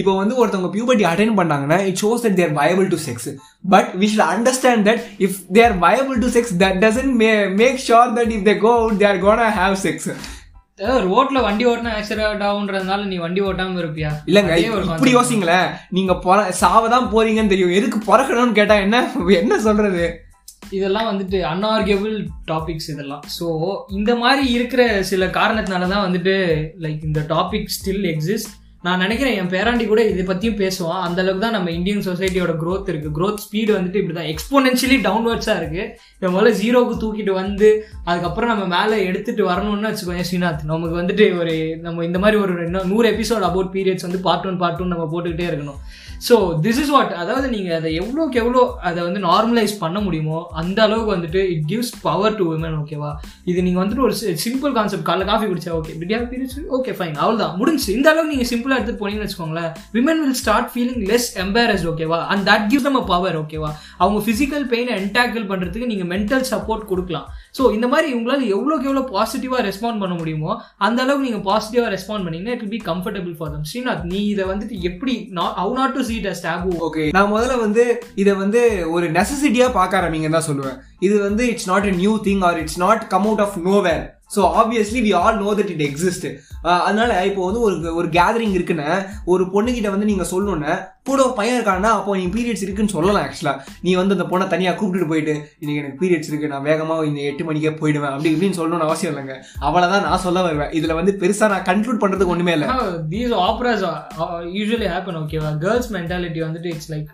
இப்போ 0.00 0.14
வந்து 0.16 0.34
ஒருத்தவங்க 0.40 0.70
பியூபர்ட்டி 0.74 1.06
அட்டைன் 1.10 1.38
பண்ணாங்கன்னா 1.38 1.78
it 1.88 2.00
shows 2.02 2.24
that 2.26 2.38
they're 2.40 2.54
viable 2.58 2.88
to 2.88 2.98
sex 3.06 3.28
but 3.66 3.92
we 4.00 4.08
should 4.12 4.26
understand 4.28 4.84
that 4.88 5.04
if 5.26 5.38
they're 5.58 5.76
viable 5.86 6.18
to 6.18 6.30
sex 6.36 6.54
that 6.64 6.80
doesn't 6.86 7.14
make 7.62 7.78
sure 7.86 8.10
that 8.18 8.34
if 8.36 8.44
they 8.44 8.56
go 8.58 8.72
out 8.80 8.98
there 9.04 9.22
gonna 9.24 9.48
have 9.60 9.78
sex 9.86 10.08
ரோட்ல 10.78 11.42
வண்டி 11.42 11.66
ஓட்டினா 11.66 11.92
accident 11.98 12.44
ஆகுன்றதுனால 12.48 13.04
நீ 13.04 13.16
வண்டி 13.16 13.40
ஓட்டாம 13.40 13.78
இருப்பியா? 13.78 14.10
இல்லங்க 14.26 14.56
இப்படி 14.58 15.12
யோசிங்களேன் 15.14 15.68
நீங்க 15.88 16.14
பொற 16.16 16.50
சாவதான் 16.60 17.10
போறீங்கன்னு 17.14 17.48
தெரியும். 17.48 17.70
எதுக்கு 17.70 17.98
பிறக்கணும்னு 18.12 18.52
கேட்டா 18.52 18.74
என்ன 18.74 19.02
என்ன 19.42 19.58
சொல்றது? 19.58 20.06
இதெல்லாம் 20.70 21.08
வந்துட்டு 21.10 21.38
அன்ஆர்கியபிள் 21.42 22.16
டாபிக்ஸ் 22.50 22.88
இதெல்லாம். 22.90 23.22
ஸோ 23.40 23.46
இந்த 23.88 24.14
மாதிரி 24.14 24.52
இருக்கிற 24.52 25.02
சில 25.02 25.26
காரணத்தினால 25.26 25.88
தான் 25.88 26.06
வந்துட்டு 26.06 26.34
லைக் 26.80 27.02
இந்த 27.02 27.20
டாபிக் 27.28 27.70
ஸ்டில் 27.76 28.06
எக்ஸிஸ்ட் 28.14 28.54
நான் 28.86 29.00
நினைக்கிறேன் 29.04 29.36
என் 29.40 29.50
பேராண்டி 29.52 29.84
கூட 29.86 30.00
இதை 30.10 30.24
பற்றியும் 30.26 30.58
பேசுவான். 30.60 31.00
அந்த 31.06 31.18
அளவுக்கு 31.22 31.44
தான் 31.44 31.56
நம்ம 31.56 31.70
இந்தியன் 31.76 32.04
சொசைட்டியோட 32.08 32.52
க்ரோத் 32.60 32.90
இருக்குது 32.92 33.14
க்ரோத் 33.16 33.42
ஸ்பீடு 33.44 33.70
வந்துட்டு 33.76 34.00
இப்படி 34.00 34.14
தான் 34.18 34.28
எக்ஸ்போனென்ஷியலி 34.32 34.98
டவுன்வர்ட்ஸாக 35.06 35.60
இருக்குது 35.60 35.86
இப்போ 36.14 36.28
முதல்ல 36.34 36.52
ஜீரோக்கு 36.60 36.94
தூக்கிட்டு 37.02 37.32
வந்து 37.40 37.68
அதுக்கப்புறம் 38.10 38.52
நம்ம 38.52 38.66
மேலே 38.76 38.98
எடுத்துகிட்டு 39.08 39.44
வரணும்னு 39.50 39.90
வச்சுக்கோங்க 39.90 40.26
ஸ்ரீநாத். 40.28 40.62
நமக்கு 40.72 40.96
வந்துட்டு 41.00 41.26
ஒரு 41.40 41.54
நம்ம 41.86 42.04
இந்த 42.08 42.20
மாதிரி 42.24 42.38
ஒரு 42.44 42.54
ரெண்டு 42.62 42.84
நூறு 42.92 43.08
எபிசோட் 43.14 43.46
அபவுட் 43.48 43.72
பீரியட்ஸ் 43.76 44.06
வந்து 44.08 44.20
பார்ட் 44.28 44.46
ஒன் 44.50 44.60
பார்ட் 44.62 44.82
ஒன் 44.84 44.94
நம்ம 44.94 45.08
போட்டுக்கிட்டே 45.14 45.48
இருக்கணும். 45.50 45.80
ஸோ 46.26 46.36
திஸ் 46.62 46.78
இஸ் 46.82 46.90
வாட் 46.94 47.12
அதாவது 47.22 47.48
நீங்கள் 47.52 47.76
அதை 47.76 47.90
எவ்வளோக்கு 48.00 48.38
எவ்வளோ 48.42 48.62
அதை 48.88 48.98
வந்து 49.02 49.20
நார்மலைஸ் 49.26 49.74
பண்ண 49.82 49.98
முடியுமோ 50.00 50.38
அந்த 50.60 50.78
அளவுக்கு 50.82 51.12
வந்துட்டு 51.14 51.40
it 51.52 51.66
gives 51.68 51.92
power 52.02 52.36
to 52.38 52.44
women 52.54 52.76
ஓகேவா 52.80 53.10
இது 53.44 53.64
நீங்கள் 53.66 53.82
வந்துட்டு 53.82 54.04
ஒரு 54.06 54.14
சிம்பிள் 54.44 54.74
கான்செப்ட் 54.78 55.06
காலைல 55.08 55.28
காஃபி 55.30 55.46
குடிச்சா 55.46 55.72
ஓகே 55.78 55.94
பிடியா 56.00 56.20
பிரிச்சு? 56.32 56.60
ஓகே 56.78 56.94
ஃபைன் 56.98 57.16
அவ்வளோதான் 57.22 57.56
முடிஞ்சு 57.56 57.90
இந்த 57.92 58.08
அளவுக்கு 58.10 58.34
நீங்கள் 58.34 58.50
சிம்பிளாக 58.52 58.78
எடுத்துட்டு 58.78 59.02
போனீங்கன்னு 59.02 59.28
வச்சுக்கோங்களேன் 59.28 59.72
women 59.92 60.22
will 60.24 60.38
start 60.42 60.70
feeling 60.74 61.02
less 61.12 61.30
embarrass 61.44 61.86
ஓகேவா 61.92 62.20
அண்ட் 62.26 62.44
தட் 62.50 62.66
கிவ்ஸ் 62.72 62.88
நம்ம 62.90 63.04
பவர் 63.04 63.38
ஓகேவா 63.42 63.70
அவங்க 63.96 64.20
ஃபிசிக்கல் 64.26 64.66
பெயினை 64.74 64.94
என்டாக்கிள் 65.00 65.50
பண்ணுறதுக்கு 65.52 65.92
நீங்கள் 65.94 66.10
மென்டல் 66.14 66.48
சப்போர்ட் 66.52 66.84
கொடுக்கலாம். 66.86 67.28
ஸோ 67.54 67.72
இந்த 67.72 67.86
மாதிரி 67.88 68.14
உங்களால் 68.14 68.44
எவ்வளோக்கு 68.56 68.82
எவ்வளோ 68.82 69.04
பாசிட்டிவாக 69.12 69.62
ரெஸ்பாண்ட் 69.68 69.98
பண்ண 69.98 70.14
முடியுமோ 70.14 70.52
அந்த 70.78 71.02
அளவுக்கு 71.02 71.28
நீங்கள் 71.28 71.46
பாசிட்டிவாக 71.50 71.90
ரெஸ்பாண்ட் 71.96 72.24
பண்ணீங்கன்னா 72.24 72.56
it 72.56 72.68
be 72.68 72.80
comfortable 72.84 73.36
for 73.38 73.50
them 73.50 73.64
Srinath 73.64 74.04
நீ 74.04 74.26
இதை 74.26 74.44
வந்துட்டு 74.44 74.78
எப்படி 74.80 75.14
how 75.58 75.72
not 75.72 75.92
to 75.92 76.02
see it 76.02 76.26
as 76.26 76.44
taboo 76.46 76.74
okay 76.80 77.06
நான் 77.10 77.32
முதல்ல 77.32 77.58
வந்து 77.58 78.02
இதை 78.14 78.34
வந்து 78.34 78.90
ஒரு 78.90 79.10
நெசசிட்டியாக 79.10 79.72
பார்க்க 79.72 80.00
ஆரம்பிங்கன்னு 80.00 80.38
தான் 80.38 80.48
சொல்லுவேன். 80.50 80.78
இது 80.98 81.20
வந்து 81.20 81.48
it's 81.48 81.68
not 81.68 81.84
a 81.84 81.90
new 81.90 82.14
thing 82.24 82.44
or 82.44 82.58
it's 82.58 82.78
not 82.78 83.06
come 83.06 83.26
out 83.26 83.40
of 83.40 83.58
nowhere 83.64 84.04
so 84.30 84.40
obviously 84.60 85.00
we 85.04 85.12
all 85.18 85.38
know 85.42 85.50
that 85.58 85.72
it 85.74 85.84
exist 85.86 86.26
அதனால 86.80 87.10
இப்போ 87.28 87.42
வந்து 87.46 87.60
ஒரு 87.66 87.92
ஒரு 87.98 88.08
கேதரிங் 88.16 88.54
இருக்குன்னு 88.56 88.88
ஒரு 89.32 89.44
பொண்ணுகிட்ட 89.52 89.90
வந்து 89.92 90.08
நீங்கள் 90.10 90.30
சொல்லணுன்னு 90.30 90.72
கூட 91.08 91.20
ஒரு 91.26 91.34
பையன் 91.36 91.56
இருக்காங்கன்னா 91.58 91.92
அப்போ 91.98 92.16
நீ 92.16 92.24
பீரியட்ஸ் 92.34 92.64
இருக்குன்னு 92.64 92.94
சொல்லலாம் 92.94 93.26
ஆக்சுவலாக 93.26 93.62
நீ 93.84 93.90
வந்து 93.94 94.16
அந்த 94.16 94.26
பொண்ணை 94.32 94.46
தனியாக 94.48 94.76
கூப்பிட்டுட்டு 94.78 95.10
போயிட்டு 95.12 95.34
இன்னைக்கு 95.60 95.82
எனக்கு 95.82 96.00
பீரியட்ஸ் 96.02 96.30
இருக்கு 96.30 96.52
நான் 96.52 96.66
வேகமாக 96.68 97.06
இந்த 97.10 97.20
எட்டு 97.30 97.46
மணிக்கே 97.48 97.72
போயிடுவேன் 97.80 98.12
அப்படி 98.12 98.32
இப்படின்னு 98.34 98.58
சொல்லணும்னு 98.58 98.88
அவசியம் 98.88 99.12
இல்லைங்க. 99.12 99.36
அவ்வளோ 99.66 99.88
தான் 99.94 100.06
நான் 100.08 100.24
சொல்ல 100.26 100.42
வருவேன். 100.42 100.72
இதில் 100.78 100.98
வந்து 101.00 101.14
பெருசாக 101.22 101.52
நான் 101.54 101.66
கன்க்ளூட் 101.70 102.02
பண்ணுறதுக்கு 102.02 102.34
ஒன்றுமே 102.34 102.54
இல்லை. 102.56 102.68
தீஸ் 103.14 103.34
ஆப்ராஸ் 103.46 103.84
யூஸ்வலி 104.58 104.88
ஹேப்பன் 104.94 105.20
ஓகேவா 105.22 105.52
கேர்ள்ஸ் 105.64 105.90
மென்டாலிட்டி 105.96 106.42
வந்துட்டு 106.46 106.70
it's 106.74 106.90
like 106.94 107.08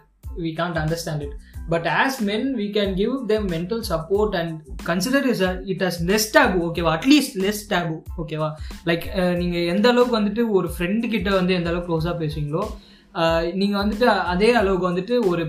we 0.45 0.53
can't 0.61 0.81
understand 0.83 1.25
it 1.27 1.37
but 1.69 1.87
as 1.95 2.19
men 2.23 2.47
we 2.57 2.67
can 2.75 2.95
give 2.95 3.15
them 3.27 3.47
mental 3.51 3.83
support 3.91 4.35
and 4.37 4.55
consider 4.85 5.27
is 5.27 5.43
it 5.67 5.85
as 5.89 5.99
less 6.05 6.29
taboo 6.35 6.59
ஓகேவா 6.67 6.93
அட்லீஸ்ட் 6.99 7.37
லெஸ் 7.45 7.63
டேபு 7.71 7.95
ஓகேவா 8.23 8.49
like 8.87 9.07
நீங்கள் 9.37 9.69
எந்த 9.75 9.89
அளவுக்கு 9.89 10.19
வந்துட்டு 10.21 10.45
ஒரு 10.51 10.71
friend 10.77 11.09
கிட்ட 11.09 11.31
வந்து 11.31 11.55
எந்த 11.55 11.71
அளவுக்கு 11.71 11.91
க்ளோஸாக 11.91 12.17
பேசுவீங்களோ 12.23 12.65
நீங்கள் 13.61 13.81
வந்துட்டு 13.81 14.07
அதே 14.33 14.49
அளவுக்கு 14.61 14.87
வந்துட்டு 14.91 15.15
ஒரு 15.31 15.43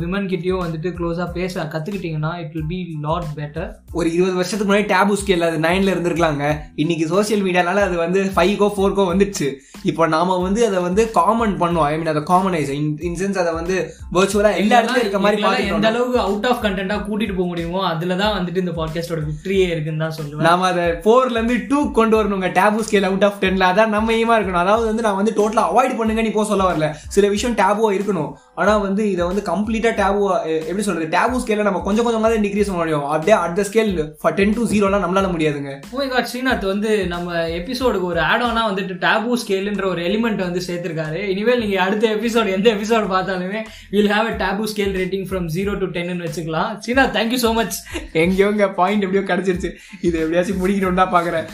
விமன் 0.00 0.28
கிட்டயும் 0.30 0.62
வந்துட்டு 0.64 0.88
க்ளோஸாக 0.98 1.28
பேச 1.36 1.64
கற்றுக்கிட்டீங்கன்னா 1.74 2.32
it 2.42 2.54
will 2.54 2.70
be 2.72 2.78
lot 3.06 3.28
better 3.38 3.68
ஒரு 3.98 4.08
இருபது 4.16 4.34
வருஷத்துக்கு 4.38 4.70
முன்னாடி 4.70 4.88
டேபு 4.94 5.18
ஸ்கேல் 5.20 5.46
அது 5.48 5.58
நைன்ல 5.66 5.92
இருந்திருக்கலாங்க. 5.94 6.44
இன்னைக்கு 6.82 7.04
சோஷியல் 7.12 7.44
மீடியானால 7.46 7.84
அது 7.88 7.96
வந்து 8.04 8.20
ஃபைவ்கோ 8.36 8.68
ஃபோர்க்கோ 8.76 9.04
வந்துடுச்சு. 9.10 9.48
இப்போ 9.90 10.02
நாம 10.14 10.38
வந்து 10.46 10.60
அதை 10.68 10.78
வந்து 10.86 11.02
காமன் 11.18 11.54
பண்ணுவோம். 11.62 11.86
ஐ 11.90 11.94
மீன் 12.00 12.12
அதை 12.14 12.22
காமனைஸ் 12.32 12.72
இன் 13.08 13.18
சென்ஸ் 13.20 13.40
அதை 13.42 13.52
வந்து 13.60 13.76
வர்ச்சுவலா 14.16 14.52
எல்லா 14.62 14.76
இடத்துலயும் 14.78 15.04
இருக்க 15.06 15.20
மாதிரி 15.26 15.68
எந்த 15.76 15.88
அளவுக்கு 15.92 16.20
அவுட் 16.26 16.48
ஆஃப் 16.50 16.62
கண்டென்ட்டா 16.64 16.98
கூட்டிட்டு 17.06 17.36
போக 17.38 17.48
முடியுமோ 17.52 17.80
அதுல 17.92 18.16
தான் 18.22 18.34
வந்துட்டு 18.38 18.62
இந்த 18.64 18.74
பாட்காஸ்டோட 18.80 19.22
விக்டரியே 19.30 19.68
இருக்குன்னு 19.74 20.04
தான் 20.06 20.16
சொல்லுவேன். 20.18 20.46
நாம 20.48 20.66
அதை 20.72 20.84
ஃபோர்ல 21.06 21.38
இருந்து 21.38 21.58
டூ 21.70 21.80
கொண்டு 22.00 22.16
வரணுங்க. 22.18 22.50
டேபு 22.58 22.86
ஸ்கேல் 22.88 23.08
அவுட் 23.10 23.26
ஆஃப் 23.28 23.40
டென்ல 23.44 23.70
அதான் 23.72 23.94
நம்ம 23.96 24.18
ஏமா 24.20 24.36
இருக்கணும். 24.38 24.64
அதாவது 24.64 24.86
வந்து 24.90 25.06
நான் 25.08 25.20
வந்து 25.22 25.36
டோட்டலா 25.40 25.66
அவாய்ட் 25.72 25.98
பண்ணுங்க 26.00 26.26
நீ 26.28 26.32
போ 26.38 26.46
சொல்ல 26.52 26.70
வரல. 26.70 26.88
சில 27.16 27.28
விஷயம் 27.34 27.56
டேபுவா 27.60 27.90
இருக்கணும். 27.98 28.30
ஆனா 28.60 28.72
வந்து 28.86 29.02
இதை 29.14 29.22
வந்து 29.30 29.42
கம்ப்ளீட்டா 29.50 29.90
டேபுவா 30.00 30.34
எப்படி 30.70 30.84
சொல்றது? 30.88 31.08
டேபு 31.16 31.40
ஸ்கேல 31.42 31.66
நம்ம 31.68 31.82
கொஞ்சம் 31.86 32.06
கொஞ்சமா 32.06 32.30
தான் 32.32 32.46
டிகிரீஸ் 32.46 32.70
பண்ண 32.70 32.80
முடியும். 32.82 33.06
அப்படியே 33.14 33.36
at 33.44 33.56
the 33.60 33.64
scale 33.70 33.92
ten 34.40 34.54
to 34.58 34.64
ஜீரோலாம் 34.72 35.04
நம்மளால 35.04 35.30
முடியாதுங்க. 35.34 35.72
ஓ 35.94 36.06
காட் 36.12 36.28
ஸ்ரீநாத் 36.32 36.66
வந்து 36.72 36.90
நம்ம 37.14 37.46
எபிசோடுக்கு 37.60 38.06
ஒரு 38.12 38.20
ஆட் 38.30 38.44
ஆனா 38.48 38.62
வந்துட்டு 38.70 38.94
டேபு 39.06 39.38
ஸ்கேல்ன்ற 39.44 39.86
ஒரு 39.92 40.02
எலிமெண்ட் 40.10 40.40
வந்து 40.46 40.62
சேர்த்திருக்காரு. 40.68 41.20
இனிமேல் 41.32 41.62
நீங்க 41.64 41.78
அடுத்த 41.86 42.06
எபிசோட் 42.18 42.54
எந்த 42.56 42.68
எபிசோட் 42.76 43.06
பார்த்தாலுமே 43.14 43.62
will 43.96 44.12
have 44.14 44.30
a 44.32 44.36
taboo 44.44 44.70
scale 44.72 44.96
rating 45.00 45.26
from 45.30 45.48
zero 45.56 45.74
to 45.82 45.88
டென்னு 45.96 46.24
வச்சுக்கலாம். 46.26 46.70
ஸ்ரீநாத் 46.84 47.14
தேங்க்யூ 47.18 47.40
ஸோ 47.44 47.52
மச் 47.58 47.76
எங்கேயோ 48.22 48.48
இங்க 48.54 48.68
பாயிண்ட் 48.80 49.04
எப்படியோ 49.06 49.24
கிடைச்சிருச்சு. 49.32 49.72
இது 50.08 50.16
எப்படியாச்சும் 50.24 50.62
முடிக்கணும்னு 50.62 51.02
தான் 51.02 51.14
பாக்குறேன். 51.16 51.46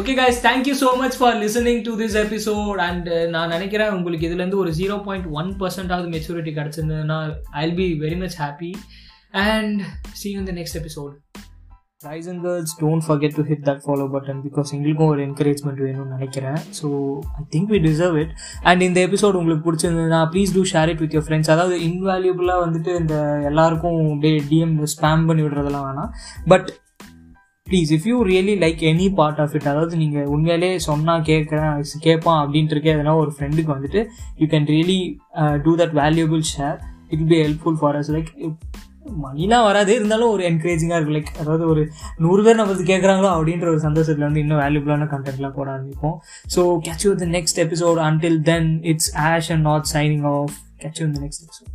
Okay 0.00 0.14
guys 0.18 0.38
thank you 0.46 0.72
so 0.80 0.88
much 1.00 1.16
for 1.18 1.36
listening 1.42 1.82
to 1.86 1.92
this 2.00 2.16
episode 2.22 2.78
and 2.86 3.08
நான் 3.34 3.52
நினைக்கிறேன் 3.56 3.92
உங்களுக்கு 3.96 4.26
இதுலேருந்து 4.28 4.58
ஒரு 4.62 4.70
ஜீரோ 4.80 4.96
பாயிண்ட் 5.04 5.26
ஒன் 5.40 5.50
பர்சன்டாவது 5.60 6.08
maturity 6.14 6.52
கிடச்சிருந்ததுன்னா 6.56 7.18
I 7.62 7.66
be 7.74 7.86
very 8.02 8.18
much 8.22 8.36
happy 8.42 8.70
and 9.44 9.78
see 10.20 10.30
in 10.40 10.48
the 10.50 10.54
next 10.58 10.78
episode 10.80 11.12
guys 12.06 12.26
and 12.30 12.42
girls 12.46 12.74
don't 12.80 13.04
forget 13.06 13.36
to 13.36 13.42
hit 13.50 13.64
that 13.68 13.82
follow 13.84 14.06
button 14.14 14.40
because 14.48 14.72
எங்களுக்கும் 14.76 15.10
ஒரு 15.12 15.20
encouragement 15.28 15.80
வேணும்னு 15.84 16.14
நினைக்கிறேன். 16.16 16.58
So 16.80 16.86
I 17.40 17.44
think 17.54 17.70
we 17.74 17.78
deserve 17.88 18.16
it 18.22 18.32
and 18.62 18.82
இந்த 18.82 19.00
episode 19.08 19.38
உங்களுக்கு 19.40 19.66
பிடிச்சிருந்ததுன்னா 19.68 20.20
please 20.32 20.54
do 20.54 20.64
share 20.72 20.90
it 20.94 21.02
with 21.04 21.14
your 21.18 21.26
friends 21.28 21.52
அதாவது 21.54 21.76
இன்வேல்யூபிளாக 21.88 22.64
வந்துட்டு 22.66 22.92
இந்த 23.00 23.16
எல்லாருக்கும் 23.50 24.00
அப்படியே 24.10 24.40
டிஎம் 24.50 24.74
ஸ்பேம் 24.96 25.26
பண்ணி 25.26 25.44
விடுறதெல்லாம் 25.44 25.86
வேணாம். 25.88 26.10
But 26.48 26.68
please 27.74 27.92
if 27.96 28.06
you 28.10 28.16
really 28.30 28.54
like 28.64 28.80
any 28.92 29.06
part 29.20 29.40
of 29.44 29.54
it 29.58 29.68
அதாவது 29.72 29.94
நீங்கள் 30.02 30.28
உண்மையிலே 30.34 30.70
சொன்னால் 30.88 31.26
கேட்குறேன் 31.30 31.84
கேட்பான் 32.06 32.40
அப்படின்ட்டு 32.42 32.74
இருக்க 32.76 32.90
எதனா 32.96 33.14
ஒரு 33.22 33.32
ஃப்ரெண்டுக்கு 33.36 33.72
வந்துட்டு 33.76 34.00
you 34.40 34.46
can 34.54 34.68
really 34.74 34.98
do 35.66 35.74
that 35.82 35.94
valuable 36.02 36.42
share 36.54 36.78
it 37.14 37.26
be 37.32 37.38
helpful 37.44 37.78
for 37.82 37.98
us 38.00 38.10
like 38.16 38.32
மணிலாம் 39.24 39.64
வராது 39.68 39.90
இருந்தாலும் 39.94 40.30
ஒரு 40.34 40.42
என்கரேஜிங்காக 40.50 40.98
இருக்கும். 40.98 41.16
லைக் 41.16 41.40
அதாவது 41.42 41.64
ஒரு 41.72 41.82
நூறு 42.24 42.42
பேர் 42.44 42.58
நம்ம 42.60 42.76
கேட்குறாங்களோ 42.92 43.30
அப்படின்ற 43.34 43.66
ஒரு 43.72 43.80
சந்தோஷத்தில் 43.86 44.26
வந்து 44.26 44.42
இன்னும் 44.44 44.62
வேல்யூபிளான 44.62 45.08
கண்டென்ட்லாம் 45.14 45.56
போட 45.58 45.68
ஆரம்பிப்போம். 45.74 46.16
So 46.54 46.62
catch 46.86 47.04
you 47.06 47.12
the 47.24 47.28
next 47.36 47.60
episode 47.64 48.00
until 48.08 48.40
then 48.50 48.70
it's 48.92 49.10
Ash 49.28 49.50
and 49.56 49.66
Nat 49.70 49.90
signing 49.96 50.24
off 50.34 50.56
catch 50.84 51.00
you 51.02 51.08
the 51.18 51.22
next 51.26 51.44
episode 51.46 51.70